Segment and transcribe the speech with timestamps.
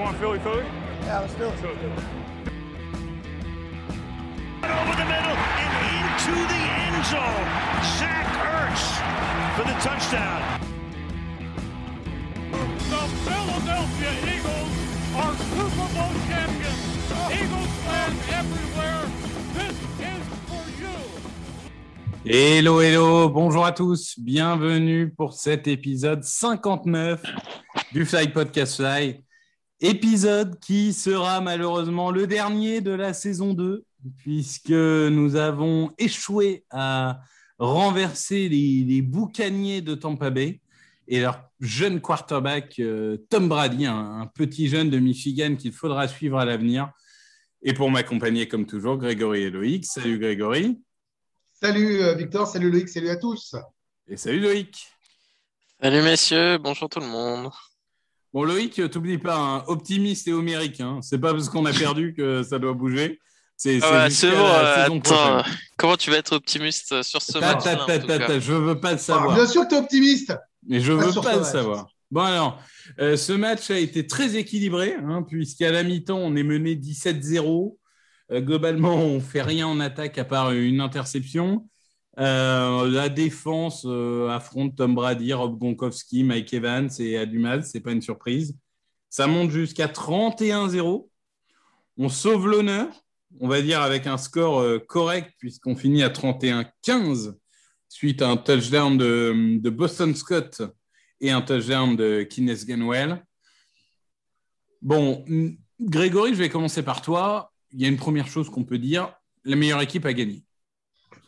[0.00, 0.64] want Philly Philly?
[1.02, 1.52] Yeah, let's do it.
[4.64, 7.48] Over the middle and into the end zone.
[7.98, 8.84] Zach Ertz
[9.56, 10.40] for the touchdown.
[12.90, 14.72] The Philadelphia Eagles
[15.16, 16.82] are Super Bowl champions.
[17.30, 19.04] Eagles fans everywhere,
[19.54, 20.96] this is for you.
[22.24, 27.22] Hello, hello, bonjour à tous, bienvenue pour cet épisode 59
[27.92, 29.22] du Fly Podcast Fly.
[29.82, 33.84] Épisode qui sera malheureusement le dernier de la saison 2,
[34.18, 37.20] puisque nous avons échoué à
[37.58, 40.60] renverser les, les boucaniers de Tampa Bay
[41.08, 46.08] et leur jeune quarterback euh, Tom Brady, un, un petit jeune de Michigan qu'il faudra
[46.08, 46.92] suivre à l'avenir.
[47.62, 49.86] Et pour m'accompagner comme toujours, Grégory et Loïc.
[49.86, 50.78] Salut Grégory.
[51.52, 53.54] Salut euh, Victor, salut Loïc, salut à tous.
[54.08, 54.88] Et salut Loïc.
[55.82, 57.50] Salut messieurs, bonjour tout le monde.
[58.32, 60.80] Bon Loïc, t'oublies pas, hein, optimiste et homérique.
[60.80, 61.00] Hein.
[61.02, 63.18] C'est pas parce qu'on a perdu que ça doit bouger.
[63.56, 65.42] C'est Ah ouais, bon, euh, attends,
[65.76, 68.78] comment tu vas être optimiste sur ce Ta, match ta, ta, ta, ta, je veux
[68.80, 69.34] pas le Ah, savoir.
[69.34, 70.34] bien sûr que tu es optimiste.
[70.66, 71.50] Mais je Pas veux pas le match.
[71.52, 71.88] savoir.
[72.10, 72.58] Bon alors,
[73.00, 77.76] euh, ce match a été très équilibré, hein, puisqu'à la mi-temps, on est mené 17-0.
[78.32, 81.66] Euh, globalement, on fait rien en attaque à part une interception.
[82.18, 87.64] Euh, la défense euh, affronte Tom Brady, Rob Gronkowski, Mike Evans et a du mal,
[87.64, 88.56] c'est pas une surprise.
[89.08, 91.08] Ça monte jusqu'à 31-0.
[91.96, 92.88] On sauve l'honneur,
[93.40, 97.34] on va dire avec un score euh, correct, puisqu'on finit à 31-15
[97.88, 100.62] suite à un touchdown de, de Boston Scott
[101.20, 103.24] et un touchdown de Kenneth Ganwell.
[104.80, 105.24] Bon,
[105.80, 107.52] Grégory, je vais commencer par toi.
[107.72, 109.12] Il y a une première chose qu'on peut dire
[109.44, 110.44] la meilleure équipe a gagné.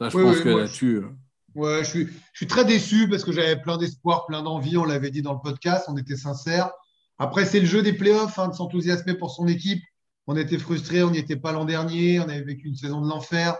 [0.02, 0.96] Ça, je Oui, pense oui, que là-dessus.
[0.96, 1.08] euh,
[1.54, 4.76] Ouais, je suis, je suis très déçu parce que j'avais plein d'espoir, plein d'envie.
[4.78, 6.70] On l'avait dit dans le podcast, on était sincères.
[7.18, 9.82] Après, c'est le jeu des playoffs, hein, de s'enthousiasmer pour son équipe.
[10.26, 13.08] On était frustrés, on n'y était pas l'an dernier, on avait vécu une saison de
[13.08, 13.56] l'enfer.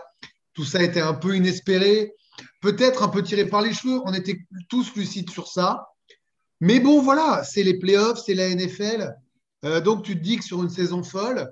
[0.53, 2.13] Tout ça était un peu inespéré,
[2.61, 3.99] peut-être un peu tiré par les cheveux.
[4.05, 4.39] On était
[4.69, 5.87] tous lucides sur ça.
[6.61, 9.13] Mais bon, voilà, c'est les playoffs, c'est la NFL.
[9.65, 11.47] Euh, donc, tu te dis que sur une saison folle,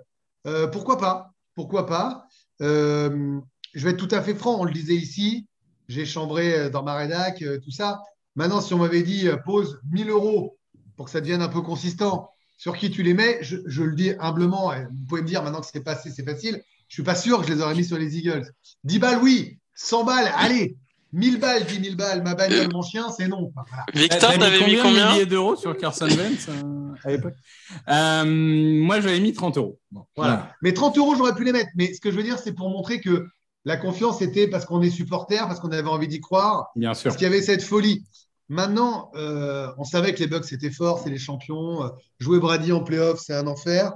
[0.48, 2.26] euh, pourquoi pas Pourquoi pas
[2.62, 3.40] Euh,
[3.74, 5.48] Je vais être tout à fait franc, on le disait ici,
[5.88, 8.02] j'ai chambré euh, dans ma rédac, euh, tout ça.
[8.36, 10.58] Maintenant, si on m'avait dit euh, pose 1000 euros
[10.96, 13.96] pour que ça devienne un peu consistant, sur qui tu les mets, je, je le
[13.96, 17.04] dis humblement, et vous pouvez me dire maintenant que c'est passé, c'est facile, je suis
[17.04, 18.46] pas sûr que je les aurais mis sur les Eagles.
[18.84, 19.58] 10 balles, oui.
[19.76, 20.76] 100 balles, allez.
[21.14, 23.52] 1000 balles, 10 000 balles, ma bagnole, mon chien, c'est non.
[23.56, 23.86] Enfin, voilà.
[23.94, 27.34] Victor, t'avais mis combien milliers d'euros sur Carson Wentz euh, à l'époque?
[27.90, 29.80] Euh, Moi, j'avais mis 30 euros.
[29.92, 30.54] Bon, Voilà.
[30.62, 31.70] Mais 30 euros, j'aurais pu les mettre.
[31.76, 33.28] Mais ce que je veux dire, c'est pour montrer que
[33.66, 37.06] la confiance était parce qu'on est supporter, parce qu'on avait envie d'y croire, Bien sûr.
[37.06, 38.04] Parce qu'il y avait cette folie.
[38.50, 41.86] Maintenant, euh, on savait que les Bucks étaient forts, c'est les champions.
[41.86, 41.90] Euh,
[42.20, 43.94] Jouer Brady en playoff, c'est un enfer.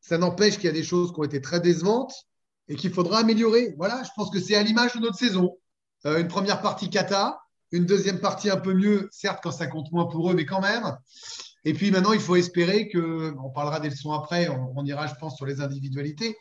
[0.00, 2.12] Ça n'empêche qu'il y a des choses qui ont été très décevantes
[2.68, 3.74] et qu'il faudra améliorer.
[3.78, 5.56] Voilà, je pense que c'est à l'image de notre saison.
[6.04, 7.40] Euh, une première partie cata,
[7.72, 10.60] une deuxième partie un peu mieux, certes quand ça compte moins pour eux, mais quand
[10.60, 10.96] même.
[11.64, 15.06] Et puis maintenant, il faut espérer que, on parlera des leçons après, on, on ira,
[15.06, 16.36] je pense, sur les individualités.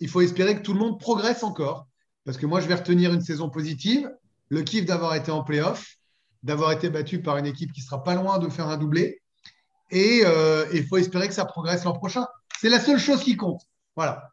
[0.00, 1.86] Il faut espérer que tout le monde progresse encore.
[2.24, 4.10] Parce que moi, je vais retenir une saison positive,
[4.48, 5.96] le kiff d'avoir été en playoff,
[6.42, 9.20] d'avoir été battu par une équipe qui sera pas loin de faire un doublé.
[9.90, 12.26] Et euh, il faut espérer que ça progresse l'an prochain.
[12.60, 13.60] C'est la seule chose qui compte.
[13.94, 14.30] Voilà.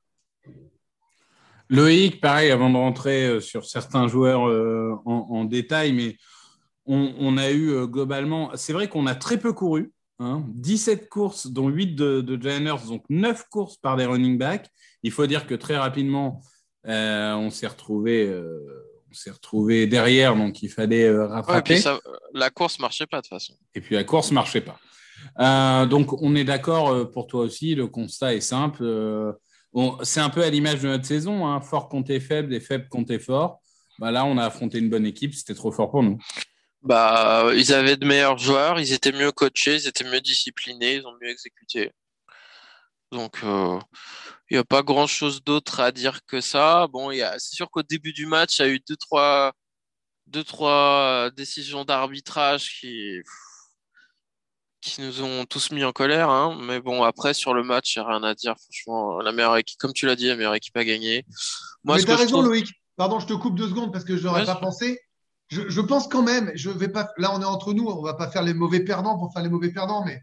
[1.72, 6.17] Loïc, pareil, avant de rentrer euh, sur certains joueurs euh, en, détail, mais
[6.85, 11.47] on, a eu euh, globalement, c'est vrai qu'on a très peu couru, hein, 17 courses,
[11.47, 12.35] dont 8 de, de
[12.88, 14.69] donc 9 courses par des running backs.
[15.03, 16.41] Il faut dire que très rapidement,
[16.88, 18.59] euh, on s'est retrouvé, euh,
[19.09, 21.78] on s'est retrouvé derrière, donc il fallait euh, rattraper.
[21.78, 22.00] ça,
[22.34, 23.53] la course marchait pas de toute façon.
[23.75, 24.79] Et puis la course marchait pas.
[25.40, 28.84] Euh, donc on est d'accord pour toi aussi, le constat est simple.
[30.03, 33.17] C'est un peu à l'image de notre saison, hein, fort contre faible et faible contre
[33.17, 33.61] fort.
[34.00, 36.17] Bah là, on a affronté une bonne équipe, c'était trop fort pour nous.
[36.81, 41.05] Bah, ils avaient de meilleurs joueurs, ils étaient mieux coachés, ils étaient mieux disciplinés, ils
[41.05, 41.91] ont mieux exécuté.
[43.11, 43.78] Donc, euh,
[44.51, 46.87] il n'y a pas grand-chose d'autre à dire que ça.
[46.91, 49.53] Bon, y a, c'est sûr qu'au début du match, il y a eu deux, trois,
[50.27, 53.21] deux, trois décisions d'arbitrage qui,
[54.81, 56.29] qui nous ont tous mis en colère.
[56.29, 56.57] Hein.
[56.63, 58.55] Mais bon, après, sur le match, il n'y a rien à dire.
[58.61, 61.25] Franchement, la meilleure équipe, comme tu l'as dit, la meilleure équipe a gagné.
[61.85, 62.73] Moi, Mais tu as raison, trouve- Loïc.
[62.97, 64.99] Pardon, je te coupe deux secondes parce que je n'aurais Ouais, pas je- pensé.
[65.47, 67.07] Je, je pense quand même, je vais pas.
[67.17, 69.49] Là, on est entre nous, on va pas faire les mauvais perdants pour faire les
[69.49, 70.21] mauvais perdants, mais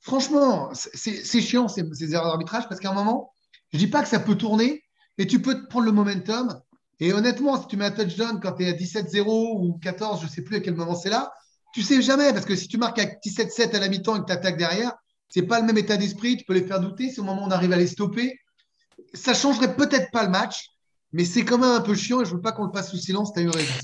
[0.00, 3.34] franchement, c'est chiant ces, ces erreurs d'arbitrage parce qu'à un moment,
[3.72, 4.82] je dis pas que ça peut tourner,
[5.18, 6.60] mais tu peux te prendre le momentum.
[7.00, 10.28] Et honnêtement, si tu mets un touchdown quand tu es à 17-0 ou 14, je
[10.28, 11.32] sais plus à quel moment c'est là,
[11.74, 14.26] tu sais jamais parce que si tu marques à 17-7 à la mi-temps et que
[14.26, 14.92] tu attaques derrière,
[15.28, 16.36] c'est pas le même état d'esprit.
[16.36, 17.10] Tu peux les faire douter.
[17.10, 18.38] C'est au moment où on arrive à les stopper.
[19.12, 20.70] Ça changerait peut-être pas le match,
[21.12, 22.96] mais c'est quand même un peu chiant et je veux pas qu'on le passe sous
[22.96, 23.32] silence.
[23.32, 23.74] Tu as eu raison.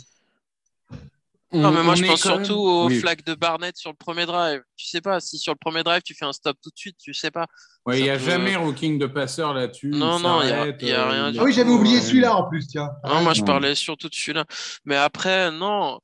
[1.52, 2.99] Non, mais moi, je pense quand même- surtout aux Oui.
[3.00, 4.62] flaques de Barnett sur le premier drive.
[4.76, 6.96] Tu sais pas, si sur le premier drive, tu fais un stop tout de suite,
[6.99, 7.46] tu sais pas.
[7.84, 9.88] Ouais, il n'y a peut- jamais rooking de passeur là-dessus.
[9.90, 12.02] Non, non, il y a- y a euh, rien Ah oui, j'avais oublié ouais.
[12.02, 12.90] celui-là en plus, tiens.
[13.04, 14.44] Non, moi, je parlais surtout de celui-là.
[14.84, 16.00] Mais après, non.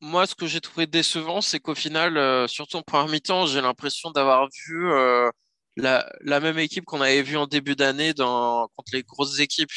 [0.00, 3.60] Moi, ce que j'ai trouvé décevant, c'est qu'au final, euh, surtout en première mi-temps, j'ai
[3.60, 5.28] l'impression d'avoir vu euh,
[5.76, 9.70] la, la même équipe qu'on avait vue en début d'année dans, contre les grosses équipes.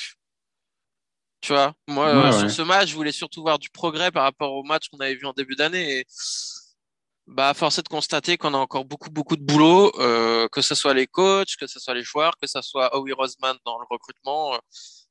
[1.42, 2.40] Tu vois, moi, Ouais, euh, ouais.
[2.40, 5.16] sur ce match, je voulais surtout voir du progrès par rapport au match qu'on avait
[5.16, 6.00] vu en début d'année.
[6.00, 6.06] Et
[7.28, 10.76] bah, force est de constater qu'on a encore beaucoup, beaucoup de boulot, euh, que ce
[10.76, 13.86] soit les coachs, que ce soit les joueurs, que ce soit Howie Roseman dans le
[13.90, 14.54] recrutement.
[14.54, 14.58] euh,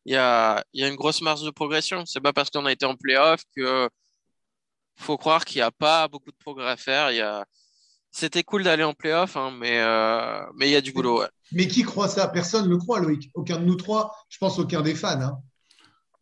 [0.05, 2.05] Il y a, il y a une grosse marge de progression.
[2.07, 3.89] C'est pas parce qu'on a été en playoff que
[4.97, 7.11] faut croire qu'il n'y a pas beaucoup de progrès à faire.
[7.11, 7.45] Il y a...
[8.13, 11.21] C'était cool d'aller en playoff, hein, mais, euh, mais il y a du boulot.
[11.21, 11.29] Ouais.
[11.53, 12.29] Mais qui croit ça?
[12.29, 13.31] Personne ne le croit, Loïc.
[13.35, 14.15] Aucun de nous trois.
[14.29, 15.21] Je pense aucun des fans.
[15.21, 15.39] hein.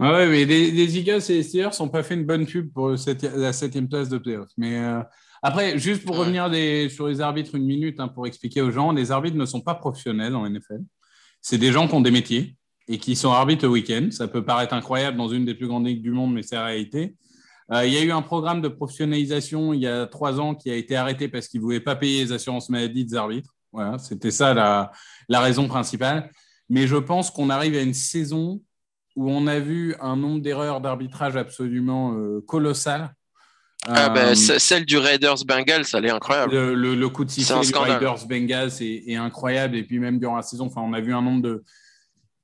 [0.00, 2.72] Ah ouais, mais les, les Eagles et les Steelers n'ont pas fait une bonne pub
[2.72, 4.48] pour la septième place de playoff.
[4.56, 5.00] Mais euh,
[5.42, 6.20] après, juste pour Ouais.
[6.20, 9.44] revenir des- sur les arbitres une minute, hein, pour expliquer aux gens, les arbitres ne
[9.46, 10.80] sont pas professionnels en NFL.
[11.42, 12.56] C'est des gens qui ont des métiers
[12.86, 14.08] et qui sont arbitres le week-end.
[14.12, 16.64] Ça peut paraître incroyable dans une des plus grandes ligues du monde, mais c'est la
[16.66, 17.16] réalité.
[17.72, 20.70] Euh, il y a eu un programme de professionnalisation il y a trois ans qui
[20.70, 23.50] a été arrêté parce qu'ils ne voulaient pas payer les assurances maladie des arbitres.
[23.72, 24.90] Voilà, c'était ça la,
[25.28, 26.30] la raison principale.
[26.70, 28.62] Mais je pense qu'on arrive à une saison
[29.18, 33.12] où on a vu un nombre d'erreurs d'arbitrage absolument euh, colossal.
[33.86, 36.52] Ah, Euh, bah, c- celle du Raiders Bengals, elle est incroyable.
[36.54, 37.90] le, le- le coup de C'est sifflet un du.
[37.92, 39.76] Raiders Bengals est, est incroyable.
[39.76, 41.64] Et puis même durant la saison, enfin, on a vu un nombre de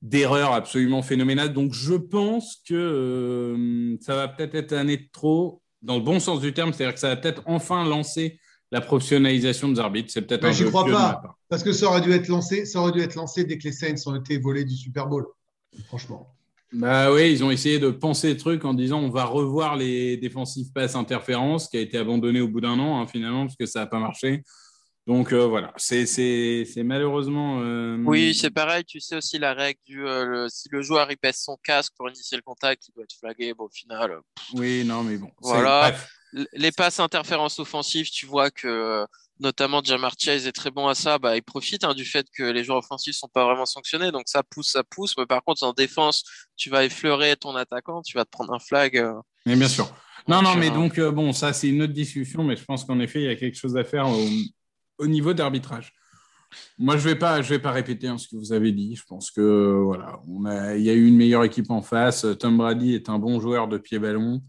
[0.02, 1.52] d'erreurs absolument phénoménales.
[1.52, 6.18] Donc je pense que euh, ça va peut-être être l'année de trop, dans le bon
[6.20, 8.38] sens du terme, c'est-à-dire que ça va peut-être enfin lancer
[8.72, 10.10] la professionnalisation des arbitres.
[10.12, 11.22] C'est peut-être Mais un jeu crois pas.
[11.48, 13.72] Parce que ça aurait dû être lancé, ça aurait dû être lancé dès que les
[13.72, 15.24] Saints ont été volés du Super Bowl.
[15.86, 16.28] Franchement.
[16.74, 20.16] Bah oui, ils ont essayé de penser le truc en disant on va revoir les
[20.16, 23.66] défensives pass interférences, qui a été abandonné au bout d'un an hein, finalement, parce que
[23.66, 24.42] ça n'a pas marché.
[25.06, 27.60] Donc euh, voilà, c'est malheureusement.
[27.62, 28.84] euh, Oui, c'est pareil.
[28.84, 31.92] Tu sais aussi la règle du euh, le- si le joueur il pèse son casque
[31.96, 33.52] pour initier le contact, il doit être flagué.
[33.54, 34.18] Bon, au final,
[34.54, 35.30] Oui, non, mais bon.
[35.42, 35.94] Voilà.
[36.54, 39.04] les passes interférences offensives, tu vois que
[39.44, 41.18] notamment Jamar Chase est très bon à ça.
[41.18, 44.24] Bah, il profite hein, du fait que les joueurs offensifs sont pas vraiment sanctionnés, donc
[44.26, 45.14] ça pousse, ça pousse.
[45.16, 46.24] Mais par contre, en défense,
[46.56, 48.96] tu vas effleurer ton attaquant, tu vas te prendre un flag.
[48.96, 49.14] euh.
[49.46, 49.84] Mais bien sûr.
[50.26, 52.64] Non, Donc, non, mais euh, donc, euh, bon, ça, c'est une autre discussion, mais je
[52.64, 54.26] pense qu'en effet, il y a quelque chose à faire au,
[54.98, 55.92] au niveau d'arbitrage.
[56.78, 58.94] Moi, je ne vais, pas- je vais pas répéter hein, ce que vous avez dit.
[58.96, 62.26] Je pense que voilà, on a, il y a eu une meilleure équipe en face.
[62.38, 64.40] Tom Brady est un bon joueur de pied-ballon.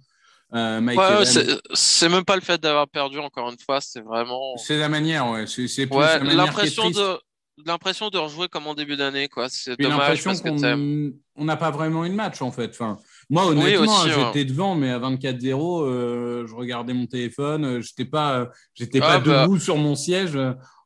[0.53, 1.25] Euh, Ouais,
[1.73, 4.55] c'est même pas le fait d'avoir perdu encore une fois, c'est vraiment.
[4.57, 5.45] c'est la manière, ouais.
[5.47, 7.19] C'est, Ouais, l'impression de
[7.65, 9.47] l'impression de rejouer comme en début d'année, quoi.
[9.49, 12.69] C'est dommage parce qu'on on n'a pas vraiment une match en fait.
[12.71, 12.97] Enfin,
[13.29, 14.45] moi honnêtement, aussi, j'étais ouais.
[14.45, 19.19] devant, mais à 24-0, euh, je regardais mon téléphone, euh, j'étais pas, j'étais Ah, pas
[19.19, 19.41] bah.
[19.43, 20.37] debout sur mon siège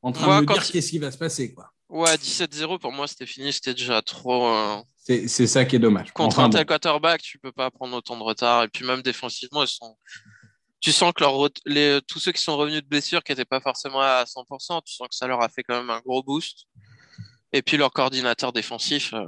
[0.02, 1.72] en train Moi, de me dire qu'est-ce qui va se passer quoi.
[1.90, 4.48] Ouais, 17-0 pour moi c'était fini, c'était déjà trop.
[4.48, 4.78] euh,
[5.28, 6.12] C'est, ça qui est dommage.
[6.14, 6.58] Contre Enfin, un bon.
[6.58, 8.64] tel quarterback, tu peux pas prendre autant de retard.
[8.64, 9.98] Et puis même défensivement, ils sont.
[10.82, 11.34] Tu sens que leur
[11.66, 12.00] les...
[12.08, 15.08] tous ceux qui sont revenus de blessure, qui n'étaient pas forcément à 100%, tu sens
[15.08, 16.66] que ça leur a fait quand même un gros boost.
[17.52, 19.26] Et puis leur coordinateur défensif, euh,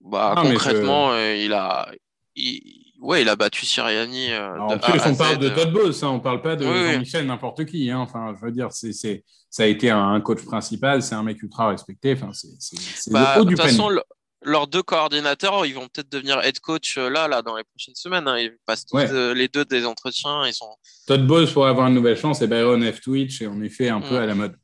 [0.00, 1.90] bah, Ah, concrètement, euh, il a.
[2.36, 4.30] il- Ouais, il a battu Siriani.
[4.30, 5.48] euh, Alors, de en plus, A à on parle de.
[5.48, 6.92] Todd Bowles, hein, on parle pas de Oui, oui.
[6.92, 7.90] Jean-Michel n'importe qui.
[7.90, 7.98] hein.
[8.00, 11.42] Enfin, je veux dire, c'est, c'est, ça a été un coach principal, c'est un mec
[11.42, 12.12] ultra respecté.
[12.12, 13.88] Enfin, c'est, Bah, le haut de toute façon,
[14.42, 17.94] leurs deux coordinateurs, ils vont peut-être devenir head coach euh, là, là, dans les prochaines
[17.94, 18.26] semaines.
[18.26, 18.38] hein.
[18.38, 19.10] Ils passent tous, Ouais.
[19.10, 20.46] euh, les deux des entretiens.
[20.46, 20.70] Ils sont.
[21.06, 23.00] Todd Bowles pourrait avoir une nouvelle chance et Byron F.
[23.00, 24.56] Twitch est en effet un peu à la mode.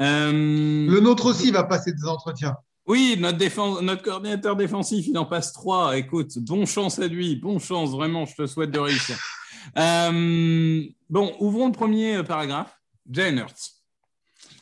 [0.00, 2.56] Euh, Le nôtre aussi va passer des entretiens.
[2.86, 5.96] Oui, notre, défense, notre coordinateur défensif, il en passe trois.
[5.96, 9.16] Écoute, bonne chance à lui, bonne chance, vraiment, je te souhaite de réussir.
[9.76, 12.74] Euh, bon, ouvrons le premier paragraphe.
[13.10, 13.79] Jalen Hurts.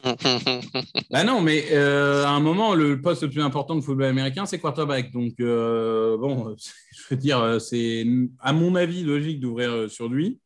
[1.11, 4.47] Bah non, mais euh, à un moment, le poste le plus important de football américain,
[4.47, 5.11] c'est quarterback.
[5.13, 6.55] Donc, euh, bon,
[6.93, 8.07] je veux dire, euh, c'est
[8.41, 10.41] à mon avis logique d'ouvrir euh, sur lui.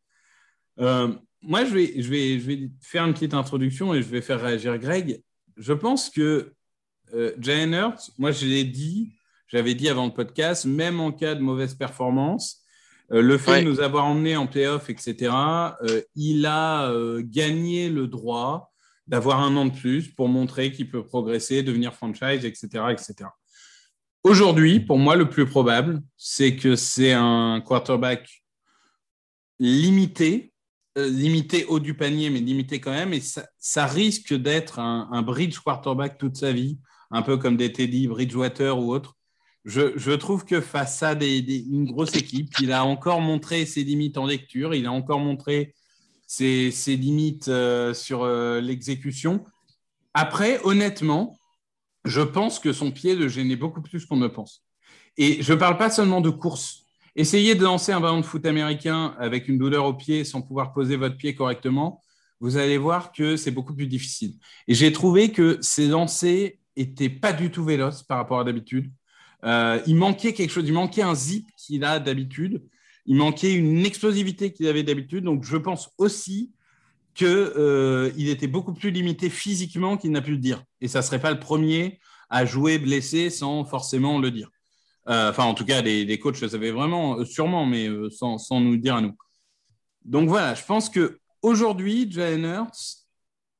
[0.80, 1.08] Euh,
[1.42, 4.40] moi, je vais, je, vais, je vais faire une petite introduction et je vais faire
[4.40, 5.20] réagir Greg.
[5.56, 6.52] Je pense que
[7.14, 9.12] euh, Jalen Hurts, moi, je l'ai dit,
[9.48, 12.62] j'avais dit avant le podcast, même en cas de mauvaise performance,
[13.12, 13.64] euh, le fait Ouais.
[13.64, 15.30] de nous avoir emmenés en playoff, etc.,
[15.82, 18.71] euh, il a euh, gagné le droit
[19.12, 23.28] d'avoir un an de plus pour montrer qu'il peut progresser, devenir franchise, etc., etc.
[24.24, 28.42] Aujourd'hui, pour moi, le plus probable, c'est que c'est un quarterback
[29.58, 30.52] limité
[30.96, 33.12] euh, limité haut du panier, mais limité quand même.
[33.12, 36.78] Et ça, risque d'être un, bridge quarterback toute sa vie,
[37.10, 39.16] un peu comme des Teddy, Bridgewater ou autre.
[39.64, 44.26] Je, trouve que face à une grosse équipe, il a encore montré ses limites en
[44.26, 45.74] lecture, il a encore montré
[46.32, 49.44] ses, limites euh, sur euh, l'exécution.
[50.14, 51.38] Après, honnêtement,
[52.04, 54.64] je pense que son pied le gênait beaucoup plus qu'on ne pense.
[55.18, 56.84] Et je ne parle pas seulement de course.
[57.16, 60.72] Essayez de lancer un ballon de foot américain avec une douleur au pied sans pouvoir
[60.72, 62.00] poser votre pied correctement.
[62.40, 64.32] Vous allez voir que c'est beaucoup plus difficile.
[64.68, 68.90] Et j'ai trouvé que ces lancers n'étaient pas du tout véloces par rapport à d'habitude.
[69.44, 72.62] Euh, il manquait quelque chose, il manquait un zip qu'il a d'habitude.
[73.06, 75.24] Il manquait une explosivité qu'il avait d'habitude.
[75.24, 76.52] Donc, je pense aussi
[77.14, 80.64] qu'il euh, était beaucoup plus limité physiquement qu'il n'a pu le dire.
[80.80, 81.98] Et ça ne serait pas le premier
[82.30, 84.50] à jouer blessé sans forcément le dire.
[85.08, 88.38] Euh, enfin, en tout cas, les, coachs le savaient vraiment, euh, sûrement, mais euh, sans,
[88.60, 89.16] nous dire à nous.
[90.04, 93.06] Donc voilà, je pense que aujourd'hui, Jalen Hurts,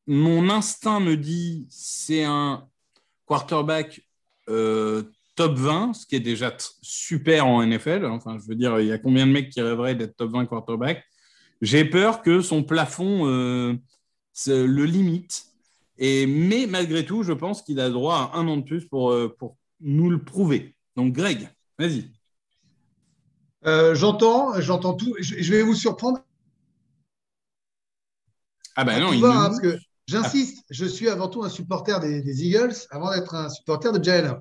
[0.06, 2.66] mon instinct me dit c'est un
[3.26, 4.00] quarterback
[5.34, 8.04] top 20, ce qui est déjà super en NFL.
[8.06, 10.46] Enfin, je veux dire, il y a combien de mecs qui rêveraient d'être top 20
[10.46, 11.04] quarterback?
[11.60, 15.44] J'ai peur que son plafond le limite.
[15.98, 19.14] Et, mais malgré tout, je pense qu'il a droit à un an de plus pour,
[19.38, 20.74] pour nous le prouver.
[20.96, 21.48] Donc, Greg,
[21.78, 22.10] vas-y.
[23.66, 25.14] Euh, j'entends, j'entends tout.
[25.20, 26.18] Je, vais vous surprendre.
[28.74, 32.44] Ah ben non, il hein, parce que j'insiste, je suis avant tout un supporter des,
[32.44, 34.38] Eagles avant d'être un supporter de Jalen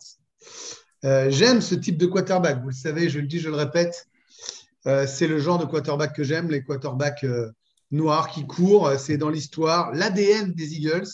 [1.05, 2.61] euh, j'aime ce type de quarterback.
[2.61, 4.07] Vous le savez, je le dis, je le répète.
[4.87, 7.25] Euh, c'est le genre de quarterback que j'aime, les quarterbacks
[7.91, 8.91] noirs qui courent.
[8.97, 11.07] C'est dans l'histoire, l'ADN des Eagles.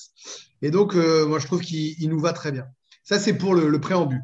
[0.62, 2.65] Et donc, moi, je trouve qu'il nous va très bien.
[3.03, 4.24] Ça, c'est pour le préambule.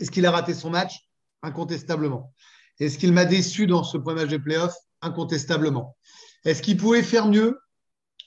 [0.00, 1.08] Est-ce qu'il a raté son match?
[1.42, 2.32] Incontestablement.
[2.80, 4.74] Est-ce qu'il m'a déçu dans ce premier match de playoff?
[5.02, 5.96] Incontestablement.
[6.44, 7.58] Est-ce qu'il pouvait faire mieux?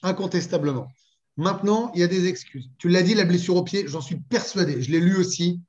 [0.02, 0.88] Incontestablement.
[1.36, 2.70] Maintenant, il y a des excuses.
[2.78, 4.80] Tu l'as dit, la blessure au pied, j'en suis persuadé.
[4.82, 5.60] Je l'ai lu aussi.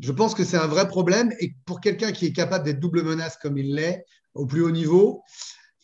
[0.00, 1.32] Je pense que c'est un vrai problème.
[1.40, 4.70] Et pour quelqu'un qui est capable d'être double menace comme il l'est, au plus haut
[4.70, 5.22] niveau,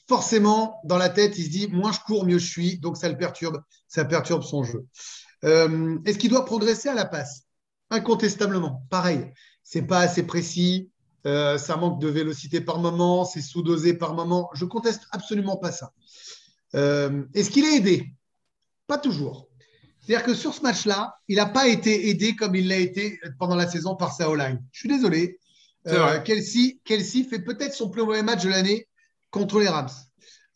[0.08, 2.78] forcément, dans la tête, il se dit moins je cours, mieux je suis.
[2.78, 3.62] Donc, ça le perturbe.
[3.88, 4.86] Ça perturbe son jeu.
[5.44, 7.42] Euh, est-ce qu'il doit progresser à la passe?
[7.90, 8.86] Incontestablement.
[8.90, 9.30] Pareil
[9.64, 10.90] c'est pas assez précis,
[11.26, 14.50] euh, ça manque de vélocité par moment, c'est sous-dosé par moment.
[14.54, 15.92] Je conteste absolument pas ça.
[16.74, 18.14] Euh, est-ce qu'il est aidé?
[18.86, 19.48] Pas toujours.
[20.04, 23.56] C'est-à-dire que sur ce match-là, il n'a pas été aidé comme il l'a été pendant
[23.56, 25.38] la saison par sa line Je suis désolé.
[25.86, 28.86] Euh, Kelsey, Kelsey, fait peut-être son plus mauvais match de l'année
[29.30, 29.90] contre les Rams.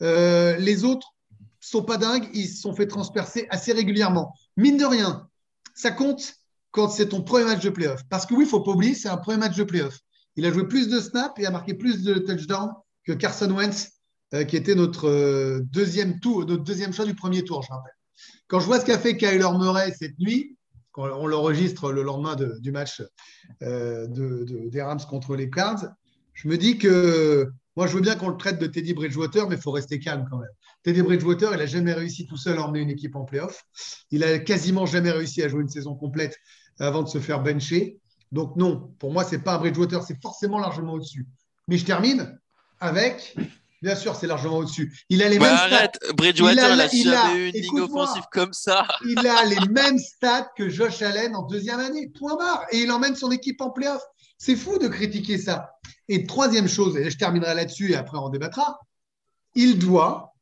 [0.02, 1.14] Euh, les autres
[1.60, 4.34] sont pas dingues, ils se sont fait transpercer assez régulièrement.
[4.56, 5.28] Mine de rien,
[5.74, 6.34] ça compte
[6.70, 8.02] quand c'est ton premier match de playoff.
[8.10, 9.98] Parce que oui, il ne faut pas oublier, c'est un premier match de playoff.
[10.36, 12.72] Il a joué plus de snaps et a marqué plus de touchdowns
[13.04, 13.92] que Carson Wentz,
[14.34, 17.97] euh, qui était notre deuxième tour, notre deuxième choix du premier tour, je rappelle.
[18.46, 20.56] Quand je vois ce qu'a fait Kyler Murray cette nuit,
[20.92, 23.02] quand on l'enregistre le lendemain du match
[23.62, 25.87] euh, des Rams contre les Cards,
[26.34, 29.54] je me dis que moi, je veux bien qu'on le traite de Teddy Bridgewater, mais
[29.54, 30.50] il faut rester calme quand même.
[30.82, 33.64] Teddy Bridgewater, il n'a jamais réussi tout seul à emmener une équipe en playoff.
[34.10, 36.37] Il a quasiment jamais réussi à jouer une saison complète
[36.80, 38.00] avant de se faire bencher.
[38.32, 41.25] Donc non, pour moi, ce n'est pas un Bridgewater, c'est forcément largement au-dessus.
[41.68, 42.37] Mais je termine
[42.80, 43.37] avec,
[43.82, 45.04] bien sûr, c'est largement au-dessus.
[45.08, 46.12] Il a les mêmes arrête, stats.
[46.14, 48.87] Bridgewater, il a, jamais eu une ligne offensive comme ça.
[49.06, 52.64] il a les mêmes stats que Josh Allen en deuxième année, point barre.
[52.73, 54.02] Et il emmène son équipe en playoff.
[54.38, 55.70] C'est fou de critiquer ça.
[56.08, 58.78] Et troisième chose, et je terminerai là-dessus et après on débattra,
[59.54, 60.35] il doit,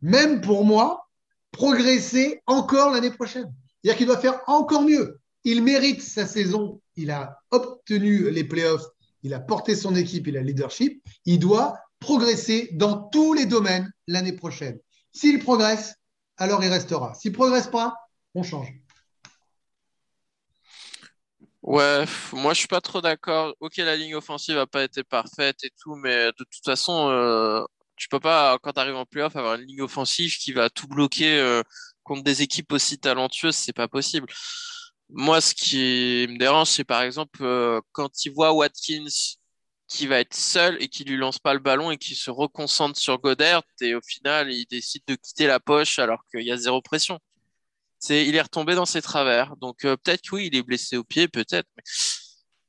[0.00, 1.08] même pour moi,
[1.50, 3.52] progresser encore l'année prochaine.
[3.82, 6.80] C'est-à-dire qu'il doit faire encore mieux il mérite sa saison.
[6.96, 8.86] Il a obtenu les playoffs.
[9.22, 10.26] Il a porté son équipe.
[10.26, 11.02] Il a le leadership.
[11.24, 14.78] Il doit progresser dans tous les domaines l'année prochaine.
[15.12, 15.94] S'il progresse,
[16.36, 17.14] alors il restera.
[17.14, 17.94] S'il ne progresse pas,
[18.34, 18.72] on change.
[21.62, 23.54] Ouais, moi je suis pas trop d'accord.
[23.60, 27.62] Ok, la ligne offensive n'a pas été parfaite et tout, mais de toute façon, euh,
[27.96, 30.88] tu peux pas, quand tu arrives en playoff, avoir une ligne offensive qui va tout
[30.88, 31.62] bloquer euh,
[32.02, 34.26] contre des équipes aussi talentueuses, c'est pas possible.
[35.10, 39.06] Moi, ce qui me dérange, c'est par exemple euh, quand il voit Watkins
[39.90, 42.98] qui va être seul et qui lui lance pas le ballon et qui se reconcentre
[42.98, 46.56] sur Godert et au final, il décide de quitter la poche alors qu'il y a
[46.56, 47.18] zéro pression.
[47.98, 49.56] C'est, il est retombé dans ses travers.
[49.56, 51.68] Donc euh, peut-être oui, il est blessé au pied, peut-être.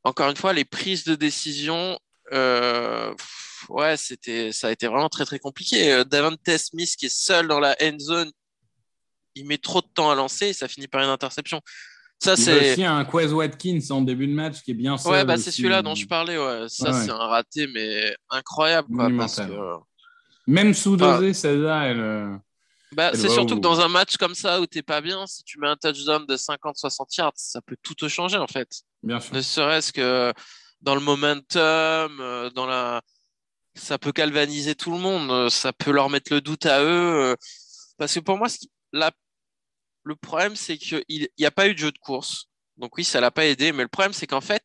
[0.04, 2.00] Encore une fois, les prises de décision,
[2.34, 3.14] euh,
[3.98, 6.04] c'était, ça a été vraiment très très compliqué.
[6.06, 8.32] Davante Smith qui est seul dans la end zone,
[9.36, 11.62] il met trop de temps à lancer et ça finit par une interception.
[12.24, 15.12] Ça, c'est aussi un Quez Watkins en début de match qui est bien seul.
[15.12, 16.38] Ouais, bah, c'est celui-là dont je parlais.
[16.38, 16.70] Ouais.
[16.70, 18.88] Ça, c'est un raté, mais incroyable.
[18.96, 19.44] Quoi, parce que
[20.48, 22.00] Même sous-dosé, celle-là, elle.
[22.00, 22.36] euh,
[22.92, 25.44] Bah, c'est surtout où que dans un match comme ça où t'es pas bien, si
[25.44, 28.70] tu mets un touchdown de 50-60 yards, ça peut tout te changer en fait.
[29.02, 29.34] Bien sûr.
[29.34, 30.32] Ne serait-ce que
[30.82, 33.02] dans le momentum, euh, dans la,
[33.76, 37.36] ça peut galvaniser tout le monde, euh, ça peut leur mettre le doute à eux.
[37.98, 38.48] Parce que pour moi,
[38.94, 39.12] la-
[40.04, 42.48] le problème c'est qu'il n'y a pas eu de jeu de course.
[42.78, 44.64] Donc oui, ça l'a pas aidé, mais le problème c'est qu'en fait,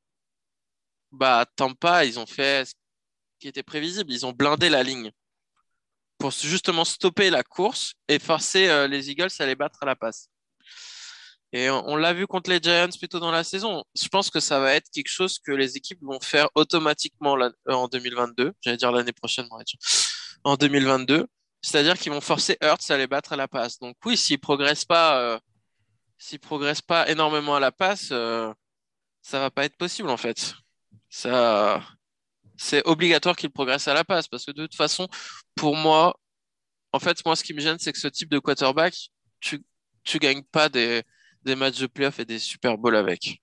[1.12, 2.74] bah Tampa, ils ont fait ce
[3.40, 5.12] qui était prévisible, ils ont blindé la ligne
[6.18, 9.96] pour justement stopper la course et forcer euh, les Eagles à les battre à la
[9.96, 10.30] passe.
[11.52, 13.84] Et on, l'a vu contre les Giants plutôt dans la saison.
[13.94, 17.50] Je pense que ça va être quelque chose que les équipes vont faire automatiquement euh,
[17.66, 18.52] en 2022.
[18.60, 19.46] J'allais dire l'année prochaine.
[20.44, 21.26] En 2022.
[21.66, 23.80] C'est-à-dire qu'ils vont forcer Hurts à les battre à la passe.
[23.80, 25.38] Donc oui, s'ils progressent pas, euh,
[26.40, 28.54] progressent pas énormément à la passe, euh,
[29.20, 30.54] ça va pas être possible en fait.
[31.10, 31.82] Ça,
[32.56, 35.08] c'est obligatoire qu'ils progressent à la passe parce que de toute façon,
[35.56, 36.16] pour moi,
[36.92, 39.60] en fait, moi, ce qui me gêne, c'est que ce type de quarterback, tu,
[40.04, 41.02] tu gagnes pas des,
[41.42, 43.42] des matchs de playoff et des Super Bowls avec.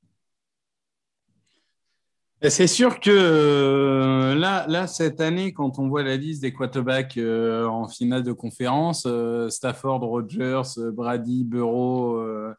[2.45, 6.51] Et C'est sûr que euh, là, là, cette année, quand on voit la liste des
[6.51, 12.53] quarterbacks euh, en finale de conférence, euh, Stafford, Rogers, Brady, euh,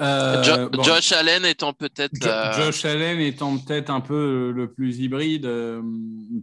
[0.00, 4.72] Jo- bon, Josh Allen étant peut-être Jo- la- Josh Allen étant peut-être un peu le
[4.72, 5.46] plus hybride.
[5.46, 5.80] euh,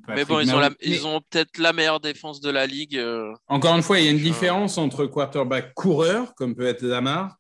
[0.08, 0.76] Mais bon, ils ont, la- Mahomes.
[0.82, 2.98] ils ont peut-être la meilleure défense de la ligue.
[2.98, 3.34] euh.
[3.48, 7.36] Encore une fois, il y a une différence entre quarterback coureur, comme peut être Lamar,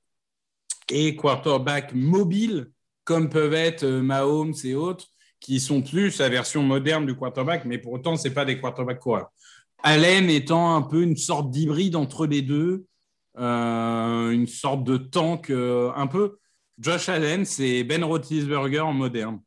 [0.89, 2.69] et quarterback mobile,
[3.05, 5.05] comme peuvent être euh, Mahomes et autres,
[5.39, 9.00] qui sont plus la version moderne du quarterback, mais pour autant, ce pas des quarterbacks
[9.00, 9.29] coureurs.
[9.83, 12.85] Allen étant un peu une sorte d'hybride entre les deux,
[13.38, 16.38] euh, une sorte de tank euh, un peu.
[16.79, 19.39] Josh Allen, c'est Ben Roethlisberger en moderne.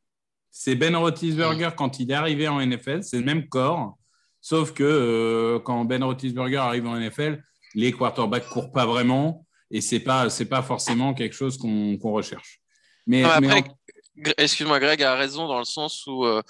[0.50, 3.98] C'est Ben Roethlisberger quand il est arrivé en NFL, c'est le même corps,
[4.40, 7.42] sauf que quand Ben Roethlisberger arrive en NFL,
[7.74, 12.62] les quarterbacks courent pas vraiment et c'est pas c'est pas forcément quelque chose qu'on recherche.
[13.08, 16.42] Mais, Non, mais mais après, Excuse-moi, Greg a raison dans le sens où euh,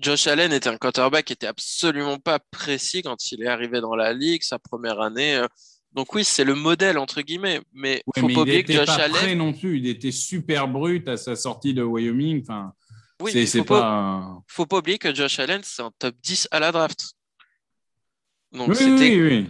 [0.00, 3.94] Josh Allen était un quarterback qui était absolument pas précis quand il est arrivé dans
[3.96, 5.36] la ligue, sa première année.
[5.36, 5.46] euh.
[5.92, 8.86] Donc oui, c'est le modèle entre guillemets, mais Ouais, faut pas il oublier que Josh
[8.86, 9.78] pas Allen, prêt non plus.
[9.78, 12.42] Il était super brut à sa sortie de Wyoming.
[12.42, 12.72] Enfin,
[13.20, 14.38] oui, c'est faut pas, pas.
[14.46, 17.00] faut pas oublier que Josh Allen c'est un top 10 à la draft.
[18.52, 19.48] Donc Oui, c'était oui, oui.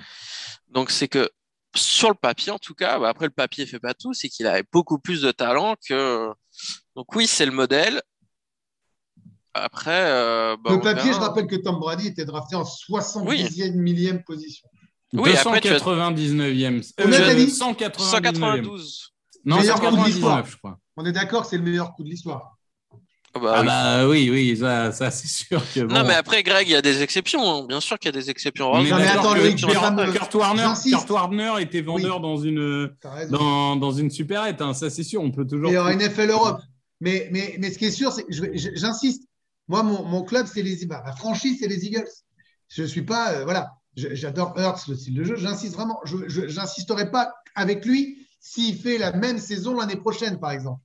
[0.68, 1.28] donc c'est que
[1.76, 4.46] sur le papier en tout cas, bah, après le papier fait pas tout, c'est qu'il
[4.46, 6.28] avait beaucoup plus de talent que
[6.94, 8.02] donc oui, c'est le modèle.
[9.54, 13.72] Après euh, bah, Le on papier, je rappelle que Tom Brady était drafté en 70e
[13.74, 14.68] millième position.
[15.12, 16.92] Oui, après, tu as- 299e.
[16.98, 17.94] Combien t'as dit 199e.
[17.98, 19.12] 192.
[19.44, 20.38] Non, Meilleur coup de l'histoire.
[20.38, 20.78] 199, je crois.
[20.96, 22.55] On est d'accord que c'est le meilleur coup de l'histoire.
[23.36, 23.66] Ah bah Ah oui.
[23.66, 25.80] bah oui, oui, ça, ça c'est sûr que.
[25.80, 27.42] Non, mais après, Greg, il y a des exceptions.
[27.62, 27.66] hein.
[27.68, 28.72] Bien sûr qu'il y a des exceptions.
[28.72, 30.12] On est Non, mais attends, Loïc, Kurt, Warner.
[30.12, 32.90] Kurt Warner était vendeur dans une
[33.30, 35.70] dans, dans une supérette, hein, ça c'est sûr, on peut toujours.
[35.70, 36.60] Et en NFL Europe.
[37.00, 39.24] Mais, mais, mais ce qui est sûr, c'est j'insiste.
[39.68, 42.08] Moi, mon, mon club, c'est les bah, Ma franchise, c'est les Eagles.
[42.68, 43.32] Je ne suis pas.
[43.32, 43.72] euh, voilà.
[43.96, 45.36] J'adore Hurts, le style de jeu.
[45.36, 46.00] J'insiste vraiment.
[46.04, 50.80] Je n'insisterai pas avec lui s'il fait la même saison l'année prochaine, par exemple.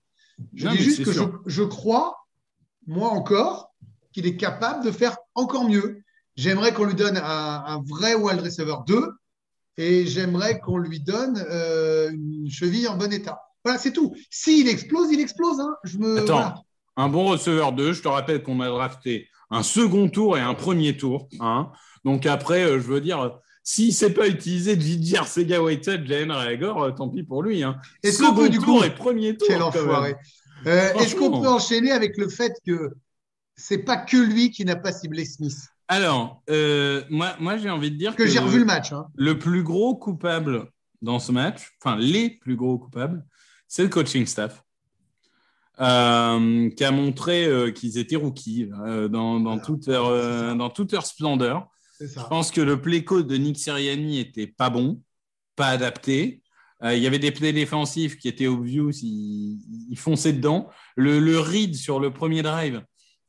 [0.55, 1.11] Je Non, dis mais juste que
[1.45, 2.20] je crois,
[2.87, 3.71] moi encore,
[4.13, 6.01] qu'il est capable de faire encore mieux.
[6.35, 9.09] J'aimerais qu'on lui donne un, un vrai wide receiver 2
[9.77, 13.39] et j'aimerais qu'on lui donne euh, une cheville en bon état.
[13.63, 14.13] Voilà, c'est tout.
[14.29, 15.59] S'il explose, il explose.
[15.59, 15.75] hein.
[15.83, 16.55] Je me, Attends, voilà.
[16.97, 20.53] un bon receveur 2, je te rappelle qu'on a drafté un second tour et un
[20.53, 21.27] premier tour.
[21.39, 21.71] hein.
[22.03, 26.31] Donc après, euh, je veux dire, s'il ne sait pas utiliser Gigi Arcega Whitehead, Jalen
[26.31, 27.61] Rager, euh, tant pis pour lui.
[27.61, 27.75] Hein.
[28.01, 29.47] Est-ce qu'on Second tour coup- et premier tour.
[29.47, 30.15] Quel enfoiré.
[30.67, 32.91] Euh, Est-ce qu'on peut enchaîner avec le fait que
[33.55, 37.91] c'est pas que lui qui n'a pas ciblé Smith Alors, euh, moi, moi j'ai envie
[37.91, 38.91] de dire Que j'ai revu le match.
[38.93, 39.07] hein.
[39.15, 40.69] le plus gros coupable
[41.01, 43.25] dans ce match, enfin les plus gros coupables,
[43.67, 44.63] c'est le coaching staff,
[45.79, 49.61] euh, qui a montré qu'ils étaient rookies dans, dans, Voilà.
[49.61, 51.67] toute leur, dans toute leur splendeur.
[51.99, 55.01] Je pense que le call de Nick Sirianni était pas bon,
[55.55, 56.40] pas adapté.
[56.83, 60.69] Euh, il y avait des plays défensifs qui étaient obvious, ils, ils fonçaient dedans.
[60.95, 62.81] Le, le read sur le premier drive,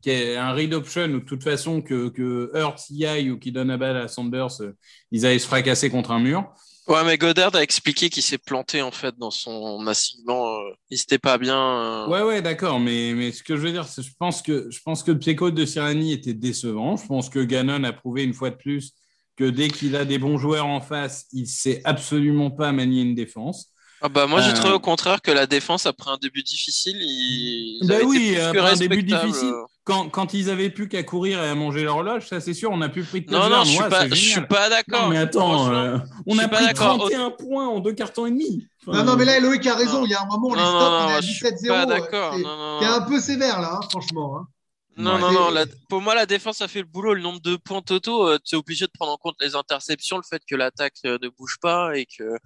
[0.02, 3.38] qui est un read option où de toute façon que, que Hurts y aille ou
[3.38, 4.72] qui donne la balle à Sanders, euh,
[5.10, 6.50] ils allaient se fracasser contre un mur.
[6.88, 10.56] Ouais, mais Goddard a expliqué qu'il s'est planté en fait dans son assignement.
[10.56, 12.08] euh, Il s'était pas bien.
[12.08, 14.80] Ouais, ouais, d'accord, mais, mais ce que je veux dire, c'est je pense que je
[14.84, 16.96] pense que le call de Sirianni était décevant.
[16.96, 18.94] Je pense que Gannon a prouvé une fois de plus
[19.36, 23.14] que dès qu'il a des bons joueurs en face, il sait absolument pas manier une
[23.14, 23.68] défense.
[24.00, 26.96] Ah bah moi j'ai Euh, trouvé au contraire que la défense après un début difficile,
[27.00, 29.54] ils, ils Bah avaient oui, été plus que après un début difficile.
[29.84, 32.80] quand, quand ils avaient plus qu'à courir et à manger l'horloge, ça c'est sûr, on
[32.82, 33.64] a plus pris de Non, non, touchdown.
[33.64, 35.08] je suis Ouais, pas, c'est je suis pas Non, d'accord.
[35.08, 36.98] mais attends, euh, on a suis pas pris d'accord.
[36.98, 38.68] 31 points en deux cartons et demi.
[38.86, 40.00] Enfin, Non, non, mais là, Loïc a raison.
[40.00, 40.04] Non.
[40.04, 41.44] Il y a un moment, on les Non, non, on est non, à je suis
[41.46, 41.68] 17-0.
[41.68, 42.38] pas d'accord.
[42.38, 42.92] Non, non, T'es non.
[42.92, 44.36] un peu sévère, là, hein, franchement.
[44.38, 44.46] hein.
[44.96, 45.20] Non, Ouais.
[45.20, 45.50] non, non.
[45.50, 47.14] La- pour moi, la défense a fait le boulot.
[47.14, 50.22] Le nombre de points totaux, tu es obligé de prendre en compte les interceptions, le
[50.22, 52.36] fait que l'attaque euh, ne bouge pas et que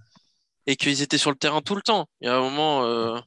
[0.66, 2.09] et qu'ils étaient sur le terrain tout le temps.
[2.20, 2.85] Il y a un moment.
[2.87, 3.18] euh,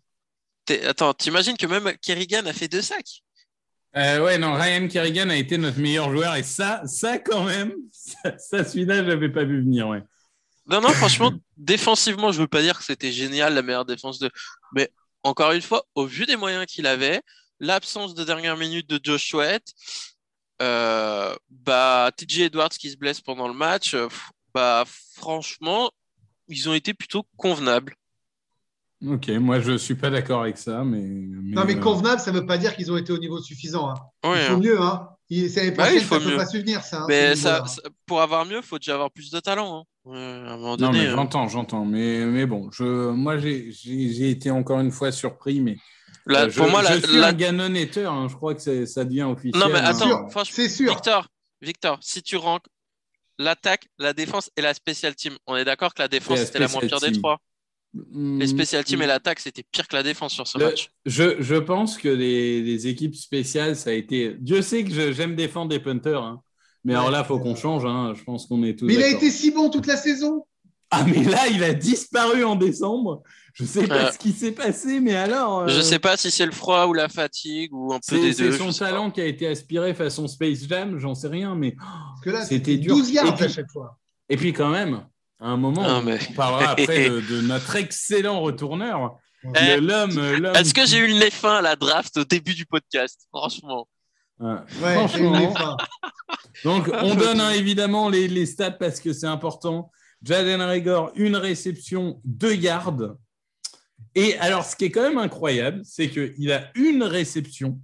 [0.88, 3.23] Attends, t'imagines que même Kerrigan a fait deux sacs?
[3.97, 7.73] Euh, ouais, non, Ryan Kerrigan a été notre meilleur joueur et ça, ça quand même,
[7.91, 10.03] ça, ça, celui-là, je l'avais pas vu venir, ouais.
[10.67, 14.29] Non, non, franchement, défensivement, je veux pas dire que c'était génial, la meilleure défense de.
[14.75, 14.91] Mais
[15.23, 17.21] encore une fois, au vu des moyens qu'il avait,
[17.60, 19.63] l'absence de dernière minute de Josh Sweat,
[20.62, 24.08] euh, bah, TJ Edwards qui se blesse pendant le match, euh,
[24.54, 24.84] bah,
[25.15, 25.91] franchement,
[26.48, 27.95] ils ont été plutôt convenables.
[29.08, 31.00] Ok, moi je suis pas d'accord avec ça, mais.
[31.00, 33.41] mais, Non, mais euh, convenable, ça ne veut pas dire qu'ils ont été au niveau
[33.41, 33.89] suffisant.
[33.89, 33.93] hein.
[34.26, 34.60] Ouais, Il faut hein.
[34.60, 34.82] mieux.
[34.82, 35.10] Hein.
[35.30, 36.36] Il- C'est l'année Bah oui, faut ça ne peut mieux.
[36.38, 37.04] pas subvenir, ça.
[37.04, 39.80] hein, Mais ça, ça- pour avoir mieux, faut déjà avoir plus de talent.
[39.80, 39.84] hein.
[40.04, 41.86] Ouais, à un moment Non, mais euh, j'entends, j'entends.
[41.86, 45.78] Mais, mais bon, je, moi j'ai été encore une fois surpris, mais.
[46.26, 48.86] Là, euh, je, pour moi, la, suis la- un Gannon hater, hein, je crois que
[48.86, 49.62] ça devient officiel.
[49.62, 49.86] Non, mais hein.
[49.86, 50.93] attends, franchement, C'est sûr.
[50.93, 51.28] Victor,
[51.62, 52.65] Victor, si tu ranks
[53.38, 56.60] l'attaque, la défense et la special team, on est d'accord que la défense la c'était
[56.60, 57.39] la moins pire des trois.
[57.93, 60.91] Mm, Les special teams et l'attaque c'était pire que la défense sur ce Le- match.
[61.06, 64.36] je, je pense que les, les équipes spéciales, ça a été.
[64.39, 66.41] Dieu sait que j'aime défendre des punters, hein.
[66.84, 67.86] mais Ouais, alors là, il faut qu'on change.
[67.86, 68.13] hein.
[68.15, 68.86] Je pense qu'on est tous.
[68.86, 70.45] Mais il a été si bon toute la saison.
[70.91, 73.21] Ah, mais là, il a disparu en décembre.
[73.54, 75.60] Je sais pas ce qui s'est passé, mais alors.
[75.62, 78.19] euh, Je sais pas si c'est le froid ou la fatigue ou un peu C'est
[78.21, 78.58] des c'est deux.
[78.58, 78.91] son sais pas.
[78.91, 82.45] talent qui a été aspiré façon Space Jam, j'en sais rien, mais Parce que là,
[82.45, 82.95] C'était dur.
[82.95, 83.97] 12 yards puis- à chaque fois.
[84.30, 85.06] et puis quand même,
[85.39, 89.17] à un moment, Non, on- mais- on parlera après de, de notre excellent retourneur,
[89.56, 90.56] Eh, Le- l'homme.
[90.56, 93.88] Est-ce que j'ai eu le nez fin à la draft au début du podcast Franchement?
[94.39, 94.56] Ouais.
[94.95, 95.54] Franchement.
[96.63, 99.91] Donc, on donne hein, évidemment les, les stats parce que c'est important.
[100.23, 103.15] Jaden Rigor, une réception, deux yards.
[104.15, 107.79] Et alors, ce qui est quand même incroyable, c'est qu'il a une réception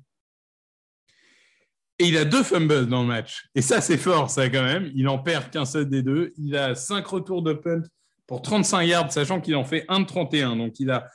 [1.97, 3.47] et il a deux fumbles dans le match.
[3.55, 4.91] Et ça, c'est fort, ça, quand même.
[4.95, 6.33] Il en perd qu'un seul des deux.
[6.37, 7.83] Il a cinq retours de punt
[8.27, 10.57] pour 35 yards, sachant qu'il en fait un de 31.
[10.57, 11.07] Donc, il a.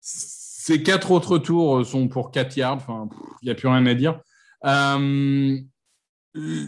[0.00, 2.76] Ses quatre autres tours sont pour 4 yards.
[2.76, 3.08] Enfin,
[3.42, 4.20] il n'y a plus rien à dire.
[4.64, 5.58] Euh,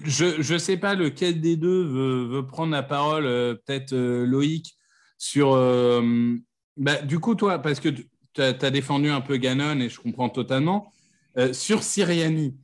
[0.04, 4.76] je ne sais pas lequel des deux veut, prendre la parole, euh, peut-être euh, Loïc,
[5.18, 5.52] sur.
[5.52, 6.36] euh,
[6.76, 8.06] bah, du coup, toi, parce que tu
[8.38, 10.92] as, défendu un peu Gannon et je comprends totalement,
[11.52, 12.56] sur Siriani,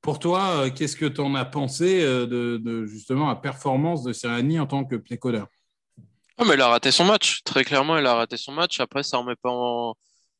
[0.00, 4.66] pour toi, qu'est-ce que tu en as pensé de, justement la performance de Siriani en
[4.66, 5.42] tant que playcaller
[6.38, 7.42] Ah, mais il a raté son match.
[7.44, 8.78] Très clairement, il a raté son match.
[8.80, 9.94] Après, ça ne remet pas en.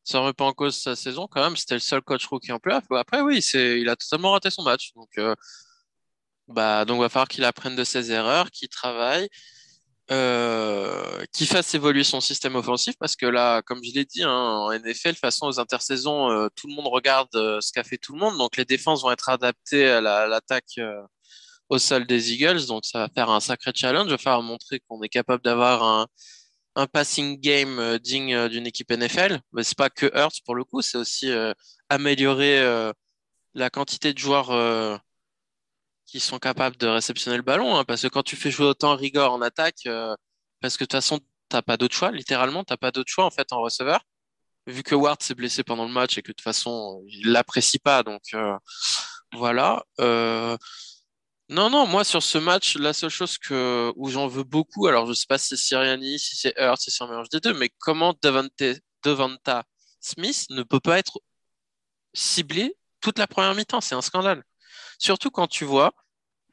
[0.05, 1.57] Ça remet pas en cause sa saison quand même.
[1.57, 2.85] C'était le seul coach rookie en playoff.
[2.91, 4.93] Après, oui, il a totalement raté son match.
[4.95, 5.35] Donc, euh,
[6.49, 9.29] bah, donc, va falloir qu'il apprenne de ses erreurs, qu'il travaille,
[10.11, 12.95] euh, qu'il fasse évoluer son système offensif.
[12.99, 16.49] Parce que là, comme je l'ai dit, hein, en NFL, de façon, aux intersaisons, euh,
[16.57, 18.37] tout le monde regarde euh, ce qu'a fait tout le monde.
[18.39, 20.81] Donc, les défenses vont être adaptées à à l'attaque
[21.69, 22.67] au sol des Eagles.
[22.67, 24.07] Donc, ça va faire un sacré challenge.
[24.07, 26.07] Il va falloir montrer qu'on est capable d'avoir un,
[26.77, 29.41] un passing game euh, digne euh, d'une équipe NFL.
[29.53, 31.53] Mais c'est pas que Hurts pour le coup, c'est aussi euh,
[31.89, 32.93] améliorer euh,
[33.55, 34.97] la quantité de joueurs euh,
[36.07, 37.77] qui sont capables de réceptionner le ballon.
[37.77, 40.15] hein, parce que quand tu fais jouer autant Rigor en attaque, euh,
[40.61, 43.31] parce que de toute façon, t'as pas d'autre choix, littéralement, t'as pas d'autre choix en
[43.31, 44.01] fait en receveur.
[44.67, 47.79] Vu que Ward s'est blessé pendant le match et que de toute façon, il l'apprécie
[47.81, 48.23] pas, donc
[49.35, 49.85] voilà.
[51.53, 55.07] Non, non, moi sur ce match, la seule chose que, où j'en veux beaucoup, alors
[55.07, 57.53] je sais pas si c'est Siriani, si c'est Hurt, si c'est un mélange des deux,
[57.55, 58.63] mais comment Devante,
[59.05, 59.65] Devonta
[60.01, 61.21] Smith ne peut pas être
[62.15, 64.43] ciblé toute la première mi-temps, c'est un scandale.
[64.99, 65.93] Surtout quand tu vois,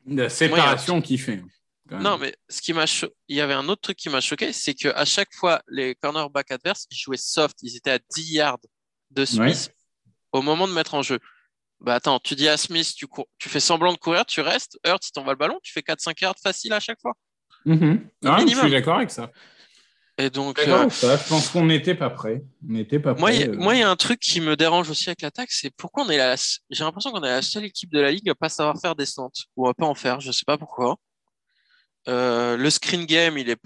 [0.06, 1.38] La séparation qu'il fait.
[1.38, 2.02] même.
[2.02, 4.52] non mais ce qui m'a, cho- il y avait un autre truc qui m'a choqué,
[4.54, 8.34] c'est que à chaque fois les cornerbacks adverses, ils jouaient soft, ils étaient à 10
[8.34, 8.60] yards
[9.12, 9.72] de Smith
[10.32, 11.20] au moment de mettre en jeu.
[11.82, 14.78] Bah attends, tu dis à Smith, tu, cours, tu fais semblant de courir, tu restes,
[14.86, 17.14] Hurt, il t'envoie le ballon, tu fais 4-5 yards facile à chaque fois.
[17.66, 18.08] Mhm.
[18.26, 19.32] Ah, je suis d'accord avec ça.
[20.18, 21.16] Et donc, euh, ça.
[21.16, 22.44] Je pense qu'on n'était pas prêt.
[22.68, 23.36] On n'était pas moi, prêt.
[23.36, 23.56] il y a- euh.
[23.56, 26.10] moi, il y a un truc qui me dérange aussi avec l'attaque, c'est pourquoi on
[26.10, 26.36] est la,
[26.70, 29.06] j'ai l'impression qu'on est la seule équipe de la ligue à pas savoir faire des
[29.06, 30.98] slants ou à pas en faire, je sais pas pourquoi.
[32.10, 33.58] Euh, le screen game, il est,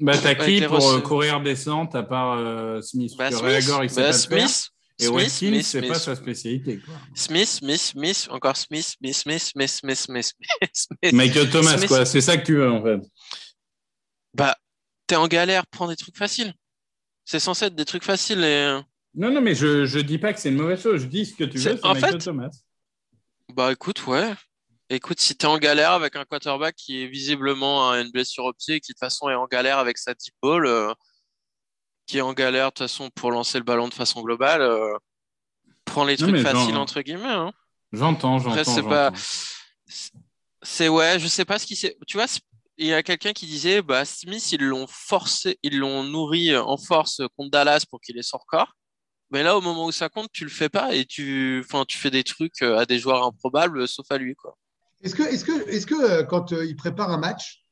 [0.00, 3.12] Bah, t'as qui pour euh, courir descente à part Smith?
[3.16, 4.12] Bah, Smith, Reagor, il bah.
[4.12, 6.02] Smith, Et Smith, Smith, c'est pas Smith.
[6.02, 6.78] sa spécialité.
[6.78, 6.94] Quoi.
[7.14, 11.12] Smith, Smith, Smith, encore Smith, Smith, Smith, Smith, Smith, Smith, Smith, Smith.
[11.12, 11.88] Michael Thomas, Smith.
[11.88, 12.04] quoi.
[12.04, 13.00] C'est ça que tu veux, en fait.
[14.34, 14.56] Bah,
[15.06, 16.52] t'es en galère, prends des trucs faciles.
[17.24, 18.80] C'est censé être des trucs faciles et
[19.14, 21.02] Non, non, mais je, je dis pas que c'est une mauvaise chose.
[21.02, 22.50] Je dis ce que tu veux, c'est en Michael fait, Thomas.
[23.54, 24.32] Bah écoute, ouais.
[24.88, 28.52] Écoute, si t'es en galère avec un quarterback qui est visiblement à une blessure au
[28.52, 30.92] pied et qui de toute façon est en galère avec sa deep ball, euh,
[32.10, 34.96] qui est en galère de toute façon pour lancer le ballon de façon globale, euh,
[35.84, 37.28] prends les Non, trucs faciles entre guillemets.
[37.28, 37.52] hein.
[37.92, 38.64] J'entends, j'entends.
[38.64, 39.12] c'est pas.
[40.62, 41.96] C'est ouais, je sais pas ce qui s'est.
[42.06, 42.26] Tu vois,
[42.76, 46.76] il y a quelqu'un qui disait, bah Smith, ils l'ont forcé, ils l'ont nourri en
[46.76, 48.72] force contre Dallas pour qu'il ait son record.
[49.30, 51.98] Mais là, au moment où ça compte, tu le fais pas et tu, enfin, tu
[51.98, 54.56] fais des trucs euh, à des joueurs improbables, sauf à lui, quoi.
[55.02, 57.62] Est-ce que, est-ce que, est-ce que euh, quand euh, il prépare un match,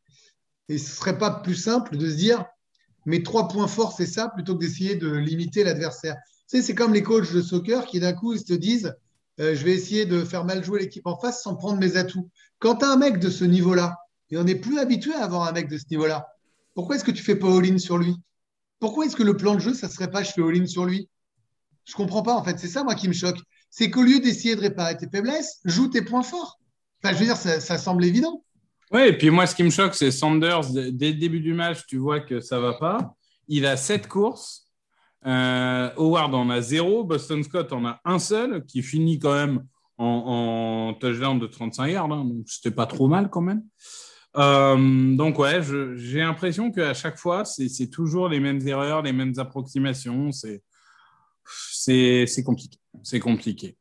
[0.68, 2.44] et ce serait pas plus simple de se dire
[3.06, 6.16] mes trois points forts, c'est ça, plutôt que d'essayer de limiter l'adversaire
[6.48, 8.94] c'est comme les coachs de soccer qui d'un coup ils se disent
[9.40, 12.28] euh, je vais essayer de faire mal jouer l'équipe en face sans prendre mes atouts.
[12.58, 13.96] Quand tu as un mec de ce niveau-là,
[14.30, 16.26] et on n'est plus habitué à avoir un mec de ce niveau-là,
[16.74, 18.16] pourquoi est-ce que tu fais pas all-in sur lui?
[18.80, 21.08] Pourquoi est-ce que le plan de jeu, ça serait pas je fais all-in sur lui?
[21.84, 23.38] Je comprends pas en fait, c'est ça moi qui me choque.
[23.70, 26.58] C'est qu'au lieu d'essayer de réparer tes faiblesses, joue tes points forts.
[27.02, 28.42] Enfin, je veux dire, ça semble évident.
[28.90, 30.72] Ouais, et puis moi, ce qui me choque, c'est Sanders.
[30.72, 33.14] Dès le début du match, tu vois que ça va pas.
[33.46, 34.66] Il a sept courses.
[35.26, 37.04] Euh, Howard en a zéro.
[37.04, 39.64] Boston Scott en a un seul, qui finit quand même
[39.98, 42.12] en, touchdown de 35 yards.
[42.12, 43.62] hein, donc, c'était pas trop mal quand même.
[44.36, 45.60] Euh, donc, ouais,
[45.96, 50.30] j'ai l'impression qu'à chaque fois, c'est toujours les mêmes erreurs, les mêmes approximations.
[50.32, 50.62] C'est
[52.44, 52.78] compliqué.
[53.02, 53.76] C'est compliqué.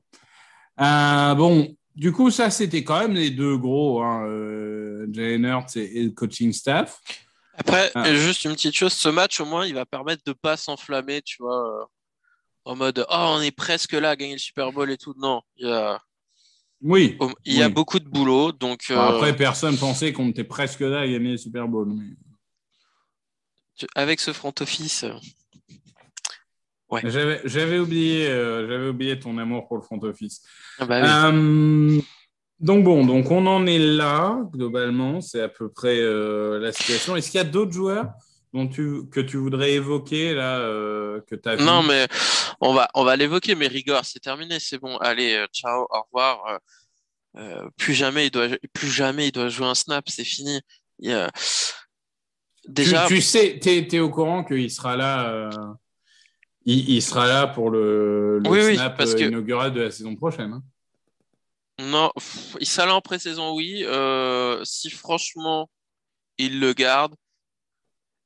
[0.79, 5.75] Euh, bon, du coup, ça, c'était quand même les deux gros, hein, euh, Jalen Hurts
[5.77, 7.01] et, et le coaching staff.
[7.57, 8.13] Après, Ah.
[8.13, 11.37] juste une petite chose, ce match, au moins, il va permettre de pas s'enflammer, tu
[11.41, 11.85] vois, euh,
[12.65, 15.15] en mode, oh, on est presque là à gagner le Super Bowl et tout.
[15.17, 15.99] Non, il y a,
[16.81, 17.17] Oui.
[17.45, 17.73] il y a Oui.
[17.73, 21.37] beaucoup de boulot, donc euh, après, personne pensait qu'on était presque là à gagner le
[21.37, 21.87] Super Bowl.
[21.91, 22.15] mais-
[23.95, 25.13] avec ce front office, euh,
[26.89, 27.01] Ouais.
[27.03, 30.41] J'avais oublié, euh, j'avais oublié ton amour pour le front office.
[30.79, 31.09] ah bah oui.
[31.09, 32.01] Euh,
[32.59, 37.15] donc bon, donc on en est là globalement, c'est à peu près euh, la situation.
[37.15, 38.11] Est-ce qu'il y a d'autres joueurs
[38.53, 40.59] dont tu, que tu voudrais évoquer là
[41.27, 42.07] que tu as Non, mais
[42.61, 44.97] on va, on va l'évoquer, mais rigueur, c'est terminé, c'est bon.
[44.97, 46.59] Allez, ciao, au revoir.
[47.75, 50.61] Plus jamais il doit, plus jamais il doit jouer un snap, c'est fini.
[50.99, 51.29] Il
[52.67, 55.49] Déjà, tu, tu sais, tu es, au courant qu'il sera là.
[56.67, 59.81] Il, il sera là pour le, le Oui, oui, snap parce euh, que- inaugural de
[59.81, 60.53] la saison prochaine.
[60.53, 60.63] hein.
[61.79, 62.11] non,
[62.59, 63.83] il sera là en pré-saison, oui.
[63.85, 65.69] Euh, si franchement
[66.37, 67.15] il le garde,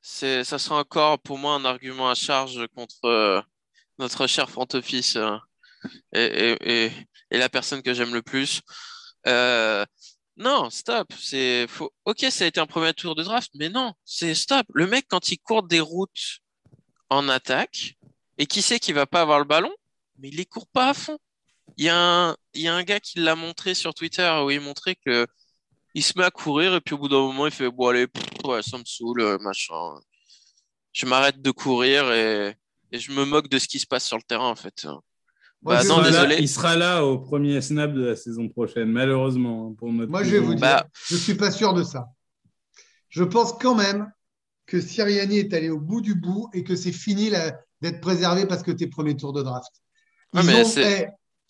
[0.02, 3.42] ça sera encore pour moi un argument à charge contre euh,
[4.00, 5.38] notre cher front office euh,
[6.14, 6.92] et, et, et,
[7.32, 8.62] et la personne que j'aime le plus.
[10.38, 11.14] Non, stop.
[11.20, 11.92] C'est faut...
[12.06, 14.66] Ok, ça a été un premier tour de draft, mais non, c'est stop.
[14.74, 16.40] Le mec, quand il court des routes
[17.10, 17.96] en attaque,
[18.42, 19.72] et qui sait qu'il va pas avoir le ballon,
[20.18, 21.18] mais il les court pas à fond.
[21.78, 24.50] Il y a un, il y a un gars qui l'a montré sur Twitter où
[24.52, 25.28] il montrait que
[25.94, 28.08] il se met à courir et puis au bout d'un moment il fait bon allez,
[28.08, 29.76] pff, ouais, ça me saoule, euh, machin.
[30.94, 32.56] Je m'arrête de courir et,
[32.92, 34.86] et je me moque de ce qui se passe sur le terrain en fait.
[35.64, 36.36] Moi, Bah je- non, il, sera là, désolé.
[36.42, 39.70] il sera là au premier snap de la saison prochaine, malheureusement.
[39.72, 41.84] hein, Pour notre Moi, je vais vous dire, Bah- je ne suis pas sûr de
[41.84, 42.08] ça.
[43.10, 44.12] Je pense quand même
[44.66, 48.46] que Siriani est allé au bout du bout et que c'est fini là, d'être préservé
[48.46, 49.72] parce que tes premiers tours de draft.
[50.34, 51.08] Ils Ouais, mais ont, c'est- eh,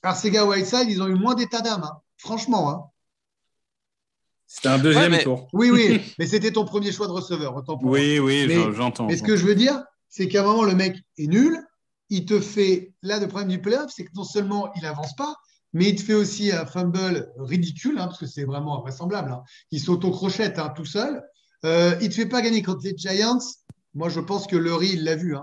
[0.08, 1.98] Arcega Whiteside, ils ont eu moins d'état d'âme, hein.
[2.18, 2.70] franchement.
[2.70, 2.84] hein.
[4.48, 5.48] C'était un deuxième Ouais, mais- tour.
[5.54, 7.98] Oui, oui, mais c'était ton premier choix de receveur, autant pour moi.
[8.00, 9.08] Oui, oui, Mais- j'entends.
[9.08, 11.58] Mais ce que je veux dire, c'est qu'à un moment, le mec est nul.
[12.10, 12.92] Il te fait.
[13.02, 15.34] Là, le problème du playoff, c'est que non seulement il avance pas,
[15.72, 19.32] mais il te fait aussi un fumble ridicule, hein, parce que c'est vraiment invraisemblable.
[19.32, 19.44] hein.
[19.72, 21.24] Il s'auto-crochette hein, tout seul.
[21.64, 23.40] Euh, il ne te fait pas gagner contre les Giants.
[23.94, 25.36] Moi, je pense que Lurie, il l'a vu.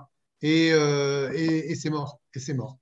[0.42, 2.20] Et, euh, et, et c'est mort.
[2.34, 2.78] Et c'est mort.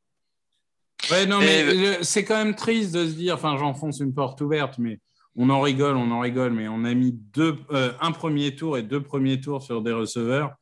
[1.11, 4.79] Ouais, non, mais c'est quand même triste de se dire, enfin, j'enfonce une porte ouverte,
[4.79, 4.99] mais
[5.37, 8.77] on en rigole, on en rigole, mais on a mis deux, euh, un premier tour
[8.79, 10.55] et deux premiers tours sur des receveurs.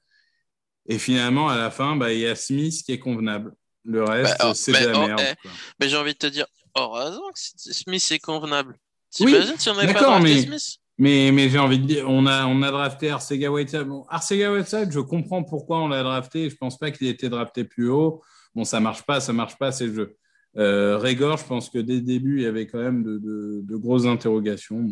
[0.87, 3.55] Et finalement, à la fin, bah, il y a Smith qui est convenable.
[3.85, 5.21] Le reste, Bah, oh, c'est de la oh, merde.
[5.23, 5.51] eh, quoi.
[5.81, 7.39] Mais j'ai envie de te dire, heureusement que
[7.73, 8.77] Smith est convenable.
[9.11, 10.77] T'imagines si on n'avait pas mais- Smith?
[10.97, 13.85] Mais, mais j'ai envie de dire, on a, on a drafté Arcega Whiteside.
[13.85, 16.49] Bon, Arcega Whiteside, je comprends pourquoi on l'a drafté.
[16.49, 18.23] Je pense pas qu'il ait été drafté plus haut.
[18.55, 20.17] Bon, ça marche pas, ça marche pas, c'est le jeu.
[20.57, 24.07] Euh, Régor, je pense que dès le début, il y avait quand même de, grosses
[24.07, 24.87] interrogations.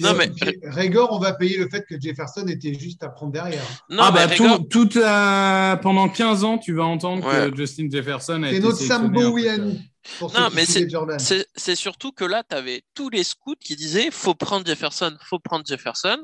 [0.00, 0.30] Non, mais-
[0.64, 3.62] Régor, on va payer le fait que Jefferson était juste à prendre derrière.
[3.90, 7.50] Non, ah mais bah Régor- tout, toute la- pendant 15 ans, tu vas entendre Ouais.
[7.50, 9.80] que Justin Jefferson a C'est été notre peu Wiani.
[10.18, 10.64] Pour ceux Non, mais.
[10.66, 15.14] C'est c'est surtout que là, tu avais tous les scouts qui disaient faut prendre Jefferson,
[15.28, 16.18] faut prendre Jefferson.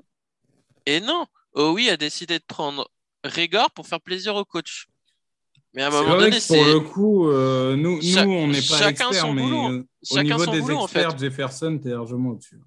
[0.86, 2.90] Et non, Howie a décidé de prendre
[3.22, 4.88] Régor pour faire plaisir au coach.
[5.74, 8.32] Mais à un C'est moment donné, que pour c'est le coup, euh, nous, Cha- nous,
[8.32, 9.68] on n'est pas experts, mais boulot.
[9.70, 9.78] euh,
[10.10, 11.00] au chacun niveau son des boulot, en fait.
[11.02, 12.58] experts, Jefferson, t'es largement au-dessus.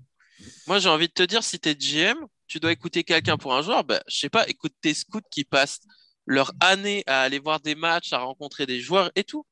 [0.67, 3.54] Moi, j'ai envie de te dire, si tu es GM, tu dois écouter quelqu'un pour
[3.56, 3.84] un joueur.
[3.84, 5.80] Ben, je sais pas, écoute tes scouts qui passent
[6.25, 9.45] leur année à aller voir des matchs, à rencontrer des joueurs et tout.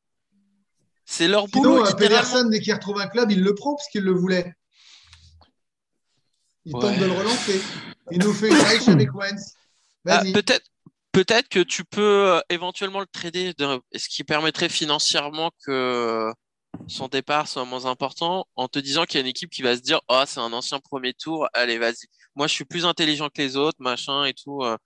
[1.06, 1.97] C'est leur boulot, Sinon, euh.
[1.97, 4.54] Pedersen, dès qu'il retrouve un club, il le prend parce qu'il le voulait.
[6.65, 6.82] Il Ouais.
[6.82, 7.62] tente de le relancer.
[8.12, 9.56] Il nous fait une avec Wentz.
[10.08, 10.65] Ah, peut-être,
[11.12, 12.02] peut-être que tu peux
[12.36, 16.32] euh, éventuellement le trader, de- ce qui permettrait financièrement que
[16.88, 19.76] son départ soit moins important, en te disant qu'il y a une équipe qui va
[19.76, 22.08] se dire, oh, c'est un ancien premier tour, allez, vas-y.
[22.36, 24.62] Moi, je suis plus intelligent que les autres, machin et tout.
[24.64, 24.78] euh.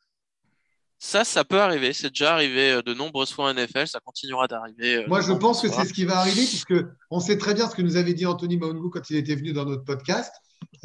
[1.00, 1.92] Ça, ça peut arriver.
[1.92, 3.88] C'est déjà arrivé euh, de nombreuses fois en NFL.
[3.88, 4.98] Ça continuera d'arriver.
[5.04, 6.74] euh, Moi, je pense que c'est ce qui va arriver, puisque
[7.12, 9.52] on sait très bien ce que nous avait dit Anthony Maungu quand il était venu
[9.52, 10.34] dans notre podcast.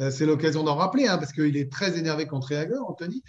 [0.01, 3.23] Euh, c'est l'occasion d'en rappeler, hein, parce qu'il est très énervé contre Reagor, Anthony.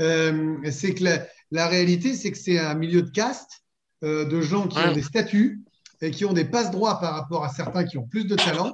[0.00, 3.62] Euh, c'est que la, la réalité, c'est que c'est un milieu de caste
[4.02, 4.88] euh, de gens qui Ouais.
[4.88, 5.62] ont des statuts
[6.02, 8.72] et qui ont des passe-droits par rapport à certains qui ont plus de talent.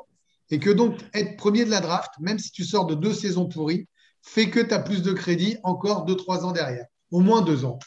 [0.50, 3.46] Et que donc, être premier de la draft, même si tu sors de deux saisons
[3.46, 3.86] pourries,
[4.22, 6.86] fait que tu as plus de crédit encore 2-3 ans derrière.
[7.10, 7.78] Au moins deux ans.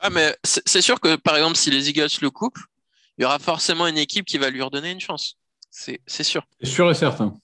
[0.00, 2.58] Ah, mais c'est sûr que, par exemple, si les Eagles le coupent,
[3.16, 5.36] il y aura forcément une équipe qui va lui redonner une chance.
[5.70, 6.44] C'est c'est sûr.
[6.60, 7.34] C'est sûr et certain.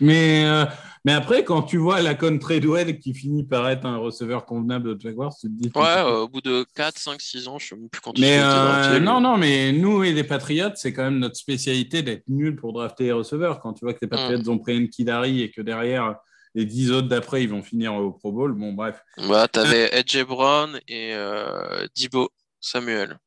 [0.00, 0.64] Mais, euh,
[1.04, 4.96] mais après, quand tu vois la con Treadwell qui finit par être un receveur convenable
[4.96, 5.70] de Jaguars, tu te dis.
[5.74, 8.38] Ouais, euh, au bout de 4, 5, 6 ans, je sais même plus quand Mais
[8.40, 12.54] euh, non, non, mais nous et les Patriots, c'est quand même notre spécialité d'être nuls
[12.54, 13.60] pour drafter les receveurs.
[13.60, 16.16] Quand tu vois que les Patriots ont pris Nkidari et que derrière,
[16.54, 19.02] les 10 autres d'après, ils vont finir au Pro Bowl, bon, bref.
[19.28, 23.18] Bah, t'avais Edge Brown et euh, Dibo Samuel.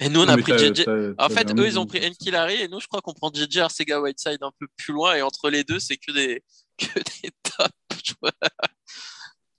[0.00, 0.86] Et nous, on Non, a pris JJ.
[1.18, 4.00] En fait, eux, ils ont pris Nkilari et nous, je crois qu'on prend JJ Arcega
[4.00, 6.42] Whiteside un peu plus loin et entre les deux, c'est que des,
[6.78, 7.70] que des top
[8.02, 8.32] joueurs.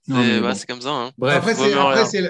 [0.08, 0.54] Bah, bon.
[0.54, 0.90] c'est comme ça.
[0.90, 1.12] Hein.
[1.16, 1.70] Bref, après, c'est,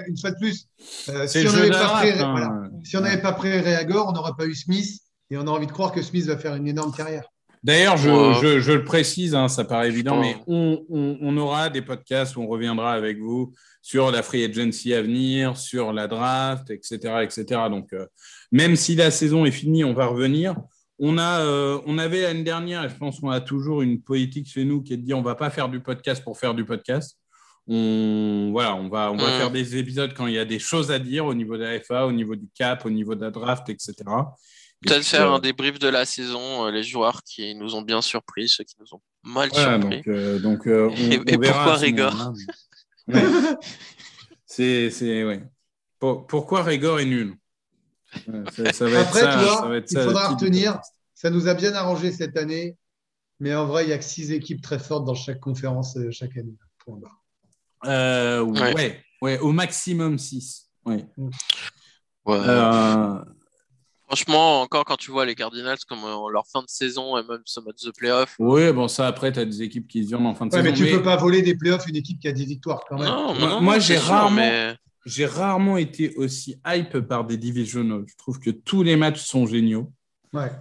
[0.07, 0.67] une fois de plus.
[1.09, 2.31] euh, c'est si on n'avait pas pris, hein.
[2.31, 2.53] voilà.
[2.85, 5.67] Si on n'avait pas pris Réagor, on n'aurait pas eu Smith et on a envie
[5.67, 7.25] de croire que Smith va faire une énorme carrière.
[7.63, 8.35] D'ailleurs, je, Ouais.
[8.43, 12.37] je- je le précise, hein, ça paraît évident, mais on, on- on aura des podcasts
[12.37, 16.97] où on reviendra avec vous sur la free agency à venir, sur la draft, etc.
[17.23, 17.45] etc.
[17.71, 18.07] Donc, euh,
[18.51, 20.57] même si la saison est finie, on va revenir.
[20.99, 24.49] On, a, euh, on avait l'année dernière, et je pense qu'on a toujours une politique
[24.49, 26.55] chez nous qui est de dire on ne va pas faire du podcast pour faire
[26.55, 27.17] du podcast.
[27.69, 29.39] On, voilà, on va, on va Mm.
[29.39, 31.79] faire des épisodes quand il y a des choses à dire au niveau de la
[31.81, 33.95] FA, au niveau du cap, au niveau de la draft, etc.
[34.83, 38.49] Peut-être faire un débrief de la saison, euh, les joueurs qui nous ont bien surpris,
[38.49, 39.97] ceux qui nous ont mal Voilà, surpris.
[39.99, 42.33] donc, euh, donc, euh, on, Et- on et verra pourquoi Régor
[43.09, 43.23] Ouais.
[44.47, 45.43] C'est, c'est, ouais.
[45.99, 47.35] Pour- pourquoi Régor est nul?
[48.29, 50.79] Ouais, ça, ça va être Après, ça, tu vois, ça va être il faudra retenir.
[51.15, 52.77] Ça nous a bien arrangé cette année,
[53.41, 56.11] mais en vrai, il n'y a que six équipes très fortes dans chaque conférence euh,
[56.11, 56.55] chaque année.
[56.85, 57.23] Point barre.
[57.87, 58.75] Euh, ouais.
[58.75, 59.05] Ouais.
[59.23, 60.69] ouais, au maximum 6.
[60.85, 61.07] Ouais.
[61.17, 62.37] Ouais.
[62.39, 63.19] Euh,
[64.17, 67.41] Franchement, encore quand tu vois les Cardinals, comme euh, leur fin de saison et même
[67.47, 68.35] ce match de playoff.
[68.39, 70.59] oui, bon, ça, après, tu as des équipes qui se viennent en fin de Ouais,
[70.61, 70.71] saison.
[70.71, 72.99] mais tu mais peux pas voler des playoffs une équipe qui a 10 victoires quand
[72.99, 73.09] même.
[73.09, 78.05] Non, Moi- non, moi, j'ai rarement- mais- J'ai rarement été aussi hype par des divisionals.
[78.07, 79.91] Je trouve que tous les matchs sont géniaux.
[80.35, 80.53] Ouais.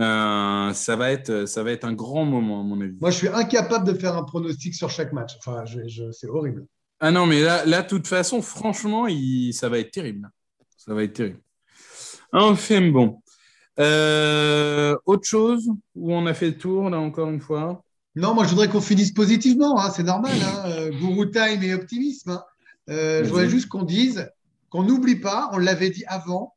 [0.00, 2.96] Euh, ça, va être, ça va être un grand moment, à mon avis.
[3.00, 5.36] Moi, je suis incapable de faire un pronostic sur chaque match.
[5.38, 6.66] Enfin, je- je- c'est horrible.
[7.00, 10.28] Ah non, mais là, là, de toute façon, franchement, il- ça va être terrible.
[10.76, 11.40] Ça va être terrible.
[12.32, 13.20] Enfin, bon.
[13.78, 17.82] Euh, autre chose où on a fait le tour, là, encore une fois?
[18.16, 19.78] Non, moi, je voudrais qu'on finisse positivement.
[19.80, 20.32] hein, c'est normal.
[20.42, 22.30] Hein, euh, guru time et optimisme.
[22.30, 22.42] hein.
[22.90, 24.28] Euh, je voudrais juste qu'on dise
[24.70, 26.54] qu'on n'oublie pas, on l'avait dit avant,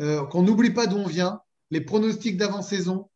[0.00, 3.08] euh, qu'on n'oublie pas d'où on vient, les pronostics d'avant-saison,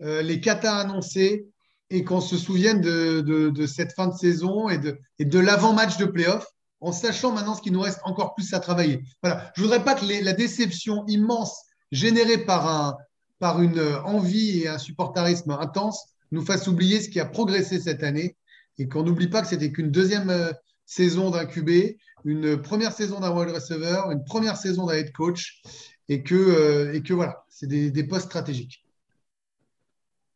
[0.00, 1.48] les katas annoncés,
[1.90, 5.38] et qu'on se souvienne de, de- de cette fin de saison et de, et de
[5.38, 6.46] l'avant-match de playoff,
[6.86, 9.02] en sachant maintenant ce qu'il nous reste encore plus à travailler.
[9.20, 9.50] Voilà.
[9.56, 12.96] Je voudrais pas que la déception immense générée par, un,
[13.40, 18.04] par une envie et un supportarisme intense nous fasse oublier ce qui a progressé cette
[18.04, 18.36] année
[18.78, 20.52] et qu'on n'oublie pas que c'était qu'une deuxième euh,
[20.84, 25.62] saison d'un QB, une première saison d'un wide receiver, une première saison d'un head coach
[26.08, 28.84] et que, euh, et que voilà, c'est des, postes stratégiques.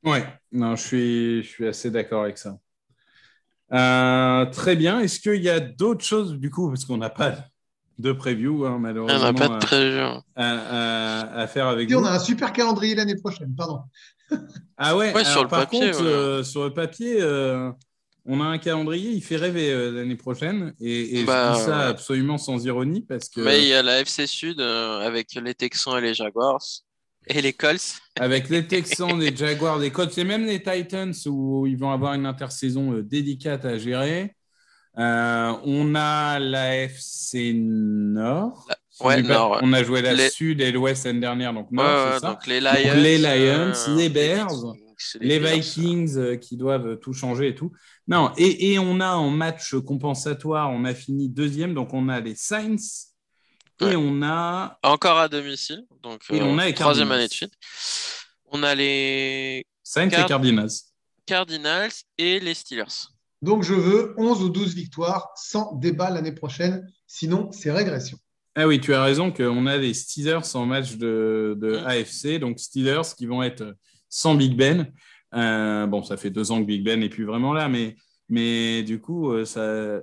[0.02, 2.58] Ouais, non, je suis, je suis assez d'accord avec ça.
[3.72, 5.00] Euh, très bien.
[5.00, 7.34] Est-ce qu'il y a d'autres choses, du coup, parce qu'on n'a pas
[7.98, 9.98] de preview, hein, On malheureusement, n'a pas de à- prévu.
[10.00, 13.80] à, à- à faire avec Et vous on a un super calendrier l'année prochaine, pardon.
[14.78, 16.08] Ah ouais, Ouais, sur le par papier, contre, ouais.
[16.08, 17.70] euh, sur le papier, euh,
[18.26, 20.72] on a un calendrier, il fait rêver euh, l'année prochaine.
[20.80, 21.84] Et, et Bah, je dis ça ouais.
[21.84, 25.54] absolument sans ironie parce que Mais il y a la FC Sud euh, avec les
[25.54, 26.62] Texans et les Jaguars
[27.26, 28.00] et les Colts.
[28.18, 32.14] avec les Texans, les Jaguars, les Colts et même les Titans où ils vont avoir
[32.14, 34.34] une intersaison euh, délicate à gérer.
[34.98, 38.68] Euh, on a la FC Nord.
[39.00, 39.58] Ouais, nord.
[39.62, 42.28] On a joué la Les- sud et l'ouest l'année dernière, donc nord, Ouais, c'est ça.
[42.32, 44.74] donc les Lions, les Lions, euh, les Bears,
[45.20, 45.38] les.
[45.38, 47.72] Vikings euh, qui doivent tout changer et tout.
[48.08, 52.20] Non, et, et on a en match compensatoire, on a fini deuxième, donc on a
[52.20, 52.76] les Saints
[53.80, 53.96] et Ouais.
[53.96, 57.52] on a Encore à domicile, donc Et euh, on a les troisième année de suite.
[58.52, 60.70] On a les Saints et Card- Cardinals.
[61.26, 63.08] Cardinals et les Steelers.
[63.42, 66.86] Donc, je veux 11 ou 12 victoires sans débat l'année prochaine.
[67.06, 68.18] Sinon, c'est régression.
[68.56, 71.86] Ah oui, tu as raison qu'on a les Steelers en match de, de Mm.
[71.86, 73.74] AFC, donc Steelers qui vont être
[74.08, 74.92] sans Big Ben.
[75.34, 77.96] Euh, bon, ça fait deux ans que Big Ben n'est plus vraiment là, mais,
[78.28, 80.00] mais du coup, euh, ça...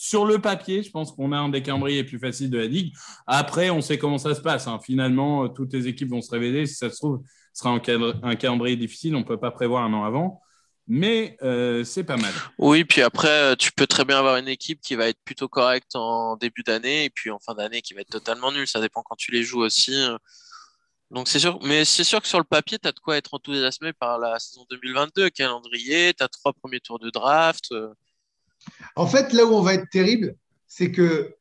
[0.00, 1.60] sur le papier, je pense qu'on a un des
[2.04, 2.94] plus faciles de la Ligue.
[3.26, 4.68] Après, on sait comment ça se passe.
[4.68, 4.78] hein.
[4.82, 6.66] Finalement, euh, toutes les équipes vont se révéler.
[6.66, 7.20] Si ça se trouve,
[7.52, 9.16] ce sera un, calendrier difficile.
[9.16, 10.40] On ne peut pas prévoir un an avant,
[10.86, 12.32] mais euh, c'est pas mal.
[12.58, 15.48] Oui, puis après, euh, tu peux très bien avoir une équipe qui va être plutôt
[15.48, 18.68] correcte en début d'année et puis en fin d'année qui va être totalement nulle.
[18.68, 20.00] Ça dépend quand tu les joues aussi.
[21.10, 23.34] Donc c'est sûr, mais c'est sûr que sur le papier, tu as de quoi être
[23.34, 27.74] enthousiasmé par la saison 2022, calendrier, tu as trois premiers tours de draft.
[28.66, 28.72] Euh.
[28.96, 30.36] En fait, là où on va être terrible,
[30.66, 31.34] c'est que,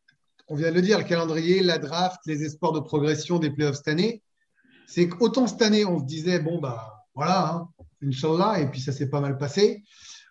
[0.48, 3.78] on vient de le dire, le calendrier, la draft, les espoirs de progression des playoffs
[3.78, 4.24] cette année,
[4.88, 7.70] c'est qu'autant cette année, on se disait, bon, bah voilà, hein,
[8.04, 9.84] Inch'Allah, et puis ça s'est pas mal passé,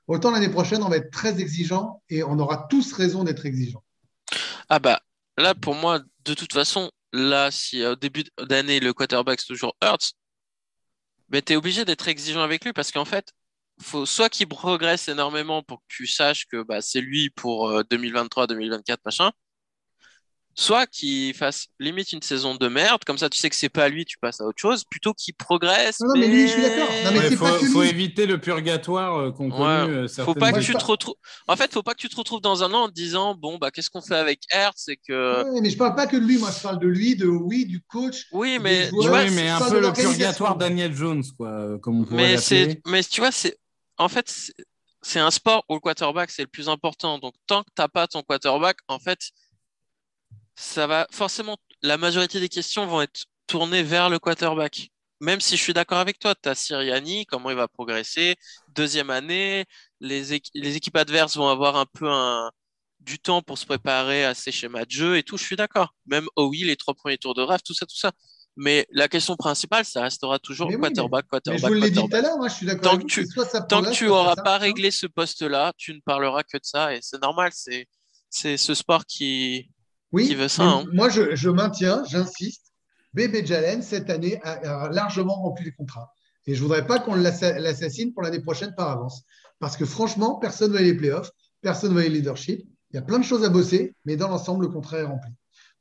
[0.07, 3.83] autant l'année prochaine, on va être très exigeant et on aura tous raison d'être exigeant.
[4.69, 5.01] Ah bah
[5.37, 9.47] là pour moi, de toute façon, là si euh, au début d'année le quarterback c'est
[9.47, 10.15] toujours Hurts,
[11.29, 13.33] ben t'es obligé d'être exigeant avec lui parce qu'en fait,
[13.81, 17.83] faut soit qu'il progresse énormément pour que tu saches que bah, c'est lui pour euh,
[17.91, 19.31] 2023, 2024, machin,
[20.59, 23.91] soit qu'il fasse limite une saison de merde, comme ça tu sais que c'est pas
[23.91, 26.01] lui, tu passes à autre chose, plutôt qu'il progresse.
[26.01, 26.89] Non, non, mais lui, je suis d'accord.
[26.91, 27.91] C'est faut, pas que faut lui.
[27.91, 31.17] éviter le purgatoire euh, qu'ont Ouais, euh, Faut pas que tu te retrouves.
[31.47, 33.59] En fait, faut pas que tu te retrouves dans un an en te disant bon
[33.59, 36.25] bah qu'est-ce qu'on fait avec Hertz C'est que Ouais, mais je parle pas que de
[36.25, 38.25] lui, moi je parle de lui, de oui, du coach.
[38.33, 41.79] oui, mais tu joueurs, vois, oui, mais un peu le purgatoire Daniel Jones, quoi, euh,
[41.79, 42.41] comme on pourrait Mais l'appeler.
[42.41, 43.59] c'est, mais tu vois, c'est,
[43.99, 44.29] en fait,
[45.03, 47.19] c'est- un sport où le quarterback c'est le plus important.
[47.19, 49.31] Donc, tant que t'as pas ton quarterback, en fait,
[50.55, 54.89] ça va forcément, la majorité des questions vont être tournées vers le quarterback.
[55.21, 58.37] Même si je suis d'accord avec toi, tu as Siriani, comment il va progresser?
[58.69, 59.65] Deuxième année,
[60.01, 62.09] les, équ- les équipes adverses vont avoir un peu
[63.01, 65.95] du temps pour se préparer à ces schémas de jeu et tout, je suis d'accord.
[66.07, 68.13] Même oui, les trois premiers tours de draft, tout ça, tout ça.
[68.57, 71.75] Mais la question principale, ça restera toujours Mais oui, mais- quarterback, Mais quarterback, je vous
[71.75, 72.11] l'ai dit quarterback.
[72.11, 72.93] tout à l'heure, moi je suis d'accord.
[72.93, 73.29] Tant que tu-
[73.69, 76.99] Tant que tu auras pas réglé ce poste-là, tu ne parleras que de ça et
[77.03, 77.87] c'est normal, c'est
[78.31, 79.71] c'est ce sport qui
[80.13, 80.85] Oui, qui veut ça, mais hein.
[80.93, 82.73] moi je, je maintiens, j'insiste,
[83.15, 86.13] Bébé Jalen, cette année, a, a largement rempli les contrats.
[86.47, 89.23] Et je ne voudrais pas qu'on l'assa- l'assassine pour l'année prochaine par avance.
[89.59, 91.31] Parce que franchement, personne ne veut les playoffs,
[91.63, 92.61] personne ne veut les leadership.
[92.91, 95.31] Il y a plein de choses à bosser, mais dans l'ensemble, le contrat est rempli.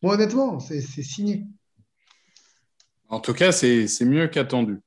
[0.02, 1.46] Bon, honnêtement, c'est signé.
[3.10, 4.80] En tout cas, c'est c'est mieux qu'attendu.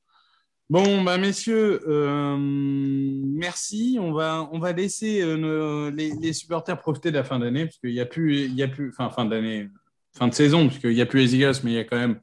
[0.70, 3.96] Bon, bah, messieurs, euh, merci.
[4.00, 7.64] On va, on va laisser euh, nos- les, les supporters profiter de la fin d'année,
[7.64, 9.68] parce qu'il n'y a plus, il y a plus, enfin, fin d'année,
[10.16, 11.96] fin de saison, parce qu'il n'y a plus les Eagles, mais il y a quand
[11.96, 12.20] même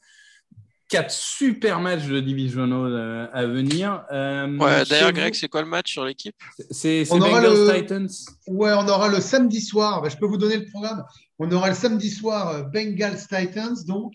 [0.89, 4.03] quatre super matchs de divisional euh, à venir.
[4.11, 6.35] Euh, Ouais, d'ailleurs, Greg, c'est quoi le match sur l'équipe?
[6.69, 8.09] C'est c'est On aura Bengals le- Titans.
[8.45, 11.03] Ouais, on aura le samedi soir, bah, je peux vous donner le programme.
[11.39, 14.13] On aura le samedi soir Bengals Titans, donc,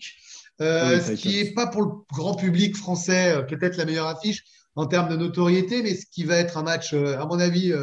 [0.61, 4.07] euh, Oui, ce qui n'est pas pour le grand public français euh, peut-être la meilleure
[4.07, 4.43] affiche
[4.75, 7.73] en termes de notoriété, mais ce qui va être un match, euh, à mon avis,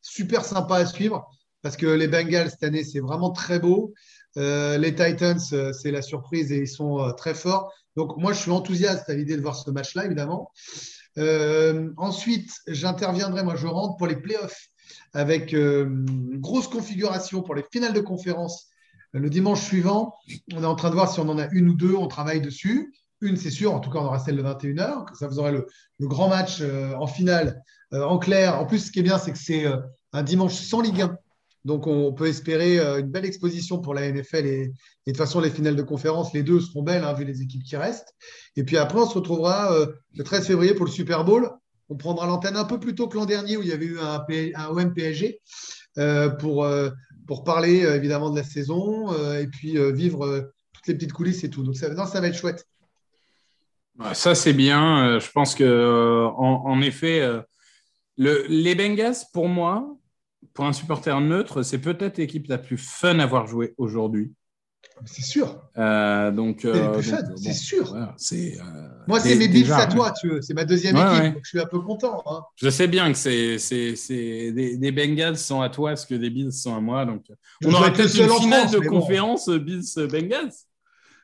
[0.00, 1.28] super sympa à suivre,
[1.60, 3.92] parce que les Bengals cette année, c'est vraiment très beau.
[4.36, 7.70] Les Titans, c'est la surprise et ils sont très forts.
[7.94, 10.50] Donc, moi, je suis enthousiaste à l'idée de voir ce match-là, évidemment.
[11.98, 14.68] Ensuite, j'interviendrai, moi, je rentre pour les playoffs
[15.12, 18.70] avec une grosse configuration pour les finales de conférence
[19.20, 20.16] le dimanche suivant.
[20.54, 22.40] On est en train de voir si on en a une ou deux, on travaille
[22.40, 22.92] dessus.
[23.20, 25.16] Une, c'est sûr, en tout cas, on aura celle de 21h.
[25.16, 25.66] Ça vous aurez le,
[26.00, 27.62] grand match euh, en finale
[27.92, 28.58] euh, en clair.
[28.58, 29.78] En plus, ce qui est bien, c'est que c'est euh,
[30.12, 31.16] un dimanche sans Ligue 1.
[31.64, 34.46] Donc, on peut espérer une belle exposition pour la NFL.
[34.46, 34.72] Et, de
[35.06, 37.76] toute façon, les finales de conférence, les deux seront belles, hein, vu les équipes qui
[37.76, 38.14] restent.
[38.56, 39.74] Et puis après, on se retrouvera
[40.12, 41.50] le 13 février pour le Super Bowl.
[41.88, 43.98] On prendra l'antenne un peu plus tôt que l'an dernier où il y avait eu
[43.98, 44.26] un,
[45.96, 46.66] un pour,
[47.26, 51.12] pour parler euh, évidemment de la saison euh, et puis euh, vivre toutes les petites
[51.12, 51.62] coulisses et tout.
[51.62, 52.66] Donc ça, non, ça va être chouette.
[54.12, 55.20] Ça, c'est bien.
[55.20, 57.24] Je pense que, en, effet,
[58.16, 59.96] le, les Bengals, pour moi,
[60.52, 64.32] pour un supporter neutre, c'est peut-être l'équipe la plus fun à voir jouer aujourd'hui.
[65.06, 65.60] C'est sûr.
[65.76, 67.84] Euh, donc, C'est euh, plus bon, sûr.
[67.88, 70.40] voilà, c'est, euh, Moi, c'est mes Bills à toi, tu veux.
[70.42, 71.30] C'est ma deuxième Ouais, équipe, ouais.
[71.32, 72.22] donc je suis un peu content.
[72.26, 72.42] hein.
[72.56, 76.14] Je sais bien que c'est, c'est, c'est des, des Bengals sont à toi ce que
[76.14, 77.04] des Bills sont à moi.
[77.04, 77.24] Donc,
[77.64, 79.00] on dois aura être le peut-être une finale de bon.
[79.00, 80.52] conférence euh, Bills-Bengals.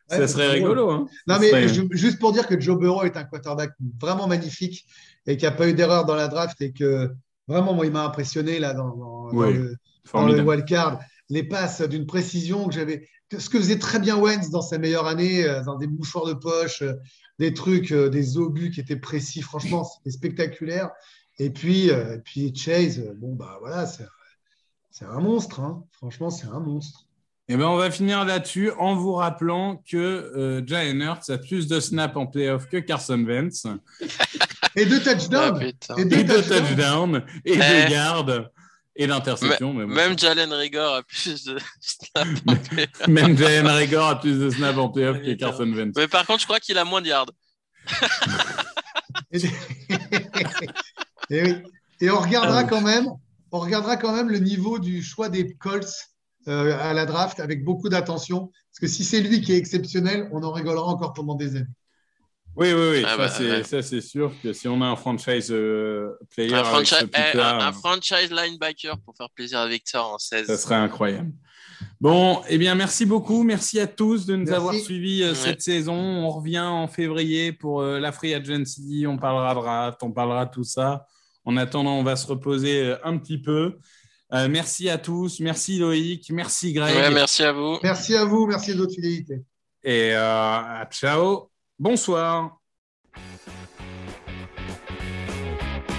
[0.08, 0.90] ça serait rigolo.
[0.90, 1.06] Hein.
[1.26, 4.84] Non, mais juste pour dire que Joe Burrow est un quarterback vraiment magnifique
[5.26, 7.10] et qui n'a pas eu d'erreur dans la draft et que
[7.46, 9.76] vraiment, moi, il m'a impressionné là dans, le,
[10.12, 10.98] dans le wildcard.
[11.32, 13.08] Les passes d'une précision que j'avais.
[13.38, 16.34] Ce que faisait très bien Wentz dans sa meilleure année, euh, dans des mouchoirs de
[16.34, 16.94] poche, euh,
[17.38, 19.42] des trucs, euh, des obus qui étaient précis.
[19.42, 20.90] Franchement, c'était spectaculaire.
[21.38, 21.90] Et puis,
[22.22, 25.60] puis Chase, bon, bah voilà, c'est un monstre.
[25.60, 25.84] Hein.
[25.92, 27.06] Franchement, c'est un monstre.
[27.52, 31.66] Eh ben, on va finir là-dessus en vous rappelant que euh, Jalen Hurts a plus
[31.66, 33.66] de snaps en playoff que Carson Wentz.
[34.76, 35.72] et de touchdowns.
[35.88, 37.24] Ah, et de touchdowns.
[37.44, 37.90] Et de eh.
[37.90, 38.48] gardes.
[39.00, 39.72] Et d'interceptions.
[39.86, 42.42] Même Jalen Rigor a plus de snaps.
[43.08, 45.94] même Jalen Rigor a plus de snaps en playoff que Carson Wentz.
[45.96, 47.30] Mais par contre, je crois qu'il a moins de yards.
[49.32, 49.40] et,
[51.30, 51.54] oui.
[52.02, 53.08] et on regardera ah quand même,
[53.52, 56.10] on regardera quand même le niveau du choix des Colts
[56.46, 58.52] euh, à la draft avec beaucoup d'attention.
[58.70, 61.66] Parce que si c'est lui qui est exceptionnel, on en rigolera encore pendant des années.
[62.56, 63.04] Oui, oui, oui.
[63.06, 67.38] Ah bah, ça, c'est sûr que si on a un franchise euh, player, un, eh,
[67.38, 70.46] un, franchise linebacker pour faire plaisir à Victor en 16.
[70.46, 71.32] Ça serait incroyable.
[72.00, 73.42] Bon, eh bien, merci beaucoup.
[73.42, 75.94] Merci à tous de nous avoir suivis euh, cette saison.
[75.94, 79.06] On revient en février pour la Free Agency.
[79.08, 81.06] On parlera de draft, on parlera de tout ça.
[81.44, 83.78] En attendant, on va se reposer un petit peu.
[84.32, 85.40] Euh, merci à tous.
[85.40, 86.30] Merci Loïc.
[86.30, 87.12] Merci Greg.
[87.12, 87.78] merci à vous.
[87.82, 88.46] Merci à vous.
[88.46, 89.42] Merci de votre fidélité.
[89.82, 91.49] Et euh, ciao.
[91.82, 92.58] Bonsoir.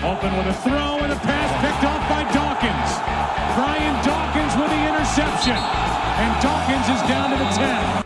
[0.04, 2.92] Open with a throw and a pass picked off by Dawkins.
[3.58, 5.58] Brian Dawkins with the interception.
[5.58, 8.01] And Dawkins is down to the 10.